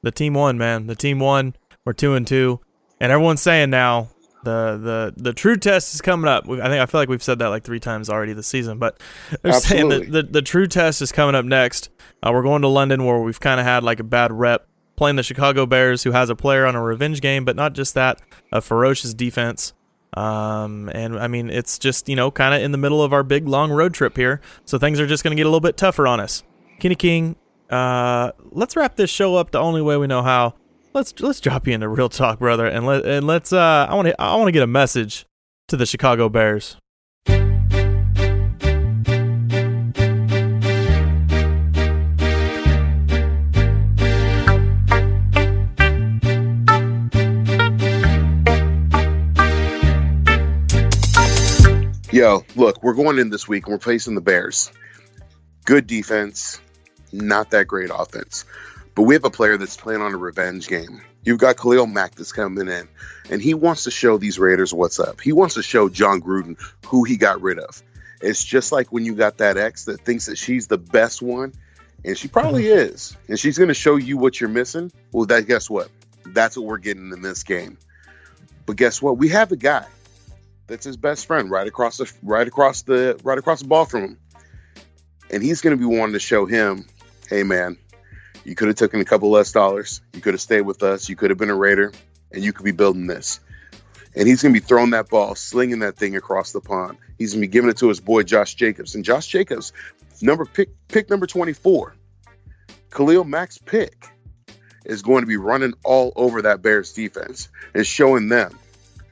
[0.03, 2.61] the team won man the team won we're two and two
[3.01, 4.09] and everyone's saying now
[4.47, 6.49] the the the true test is coming up.
[6.49, 8.99] I think I feel like we've said that like three times already this season, but
[9.43, 9.99] they're Absolutely.
[9.99, 11.91] saying that the, the true test is coming up next.
[12.23, 14.67] Uh, we're going to London where we've kind of had like a bad rep
[14.97, 17.95] playing the Chicago Bears, who has a player on a revenge game, but not just
[17.95, 19.75] that, a ferocious defense.
[20.15, 23.23] Um, and I mean, it's just you know kind of in the middle of our
[23.23, 25.77] big long road trip here, so things are just going to get a little bit
[25.77, 26.43] tougher on us.
[26.79, 27.37] Kenny King,
[27.71, 30.55] uh, let's wrap this show up the only way we know how
[30.97, 33.53] let's let's drop you into real talk, brother, and let and let's.
[33.53, 35.27] Uh, I want to I want to get a message
[35.69, 36.77] to the Chicago Bears.
[52.13, 54.73] Yo, look, we're going in this week and we're facing the Bears.
[55.67, 56.63] Good defense,
[57.17, 58.45] not that great offense.
[58.95, 61.03] But we have a player that's playing on a revenge game.
[61.23, 62.89] You've got Khalil Mack that's coming in,
[63.29, 65.21] and he wants to show these Raiders what's up.
[65.21, 66.57] He wants to show Jon Gruden
[66.87, 67.83] who he got rid of.
[68.23, 71.53] It's just like when you got that ex that thinks that she's the best one,
[72.05, 72.95] and she probably mm-hmm.
[72.95, 74.91] is, and she's going to show you what you're missing.
[75.13, 75.91] Well, that guess what?
[76.25, 77.77] That's what we're getting in this game.
[78.65, 79.19] But guess what?
[79.19, 79.87] We have a guy
[80.67, 84.03] that's his best friend right across the right across the right across the ball from
[84.03, 84.19] him,
[85.31, 86.87] and he's going to be wanting to show him,
[87.29, 87.77] hey man,
[88.45, 90.01] you could have taken a couple less dollars.
[90.13, 91.09] You could have stayed with us.
[91.09, 91.93] You could have been a Raider,
[92.33, 93.41] and you could be building this.
[94.15, 96.97] And he's going to be throwing that ball, slinging that thing across the pond.
[97.19, 98.95] He's going to be giving it to his boy Josh Jacobs.
[98.95, 99.73] And Josh Jacobs,
[100.23, 101.95] number pick pick number 24,
[102.91, 104.07] Khalil Mack's pick,
[104.85, 108.57] is going to be running all over that Bears defense and showing them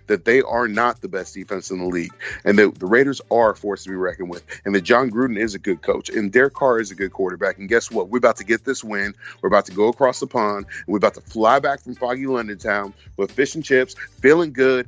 [0.06, 2.12] that they are not the best defense in the league,
[2.44, 5.38] and that the Raiders are a force to be reckoned with, and that Jon Gruden
[5.38, 7.58] is a good coach, and Derek Carr is a good quarterback.
[7.58, 8.08] And guess what?
[8.08, 9.14] We're about to get this win.
[9.40, 12.26] We're about to go across the pond, and we're about to fly back from foggy
[12.26, 14.86] London town with fish and chips, feeling good,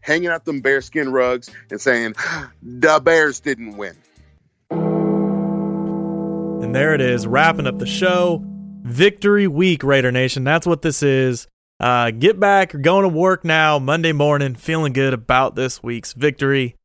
[0.00, 3.96] hanging out them bearskin rugs, and saying, ah, "The Bears didn't win."
[6.64, 8.42] And there it is, wrapping up the show.
[8.82, 10.44] Victory week, Raider Nation.
[10.44, 11.46] That's what this is.
[11.80, 16.12] Uh, get back, you're going to work now, Monday morning, feeling good about this week's
[16.12, 16.76] victory.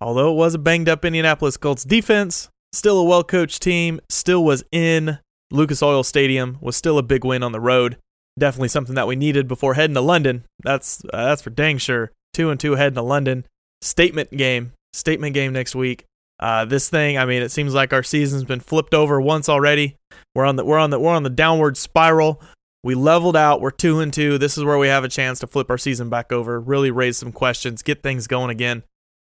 [0.00, 4.44] Although it was a banged up Indianapolis Colts defense, still a well coached team, still
[4.44, 5.18] was in
[5.50, 7.98] Lucas Oil Stadium, was still a big win on the road.
[8.38, 10.44] Definitely something that we needed before heading to London.
[10.62, 12.10] That's uh, that's for dang sure.
[12.32, 13.44] Two and two heading to London.
[13.82, 16.06] Statement game, statement game next week.
[16.40, 19.96] Uh, this thing, I mean, it seems like our season's been flipped over once already.
[20.34, 22.40] We're on the we're on the we're on the downward spiral.
[22.84, 23.60] We leveled out.
[23.60, 24.38] We're two and two.
[24.38, 27.16] This is where we have a chance to flip our season back over, really raise
[27.16, 28.82] some questions, get things going again.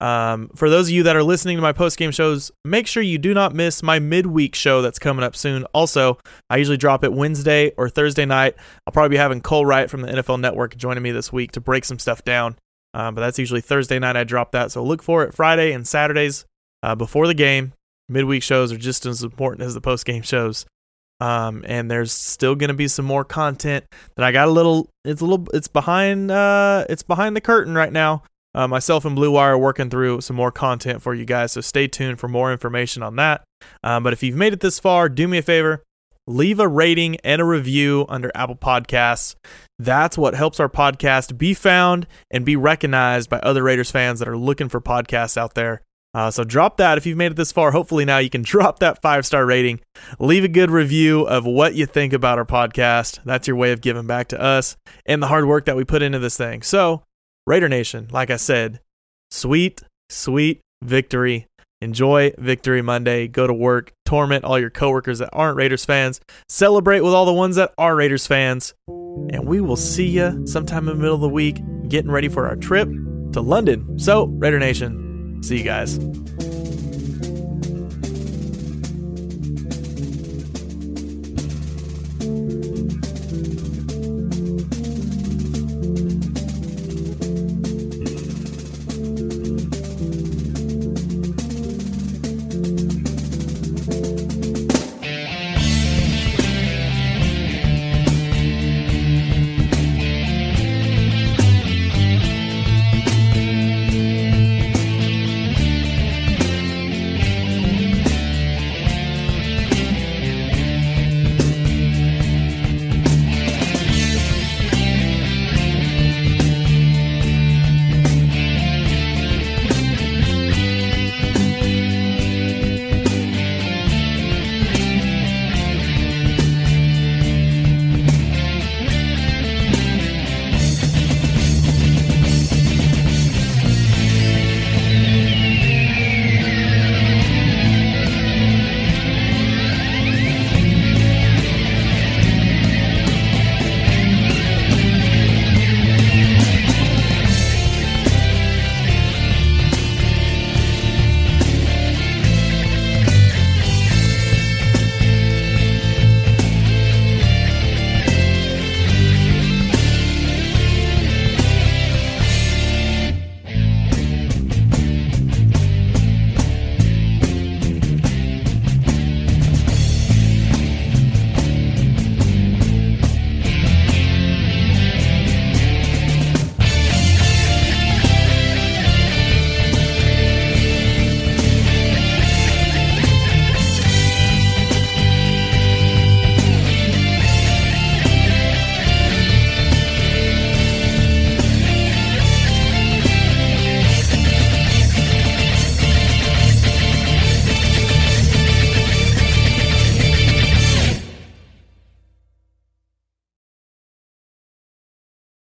[0.01, 3.01] Um, for those of you that are listening to my post game shows, make sure
[3.01, 5.63] you do not miss my midweek show that's coming up soon.
[5.73, 6.17] Also,
[6.49, 8.55] I usually drop it Wednesday or Thursday night.
[8.85, 11.61] I'll probably be having Cole Wright from the NFL Network joining me this week to
[11.61, 12.57] break some stuff down.
[12.93, 14.71] Um, but that's usually Thursday night I drop that.
[14.71, 16.45] So look for it Friday and Saturdays
[16.83, 17.73] uh, before the game.
[18.09, 20.65] Midweek shows are just as important as the post game shows.
[21.19, 23.85] Um, and there's still going to be some more content
[24.15, 24.89] that I got a little.
[25.05, 25.47] It's a little.
[25.53, 26.29] It's behind.
[26.31, 28.23] Uh, it's behind the curtain right now.
[28.53, 31.59] Uh, myself and Blue Wire are working through some more content for you guys, so
[31.59, 33.43] stay tuned for more information on that.
[33.83, 35.83] Um, but if you've made it this far, do me a favor,
[36.25, 39.35] leave a rating and a review under Apple Podcasts.
[39.77, 44.29] That's what helps our podcast be found and be recognized by other Raiders fans that
[44.29, 45.81] are looking for podcasts out there.
[46.15, 47.71] Uh, so drop that if you've made it this far.
[47.71, 49.81] Hopefully now you can drop that five star rating.
[50.17, 53.19] Leave a good review of what you think about our podcast.
[53.25, 56.01] That's your way of giving back to us and the hard work that we put
[56.01, 56.61] into this thing.
[56.61, 57.03] So
[57.45, 58.79] Raider Nation, like I said,
[59.29, 61.47] sweet, sweet victory.
[61.81, 63.27] Enjoy Victory Monday.
[63.27, 67.33] Go to work, torment all your coworkers that aren't Raiders fans, celebrate with all the
[67.33, 71.21] ones that are Raiders fans, and we will see you sometime in the middle of
[71.21, 72.87] the week getting ready for our trip
[73.33, 73.99] to London.
[73.99, 75.04] So, Raider Nation,
[75.45, 75.99] See you guys.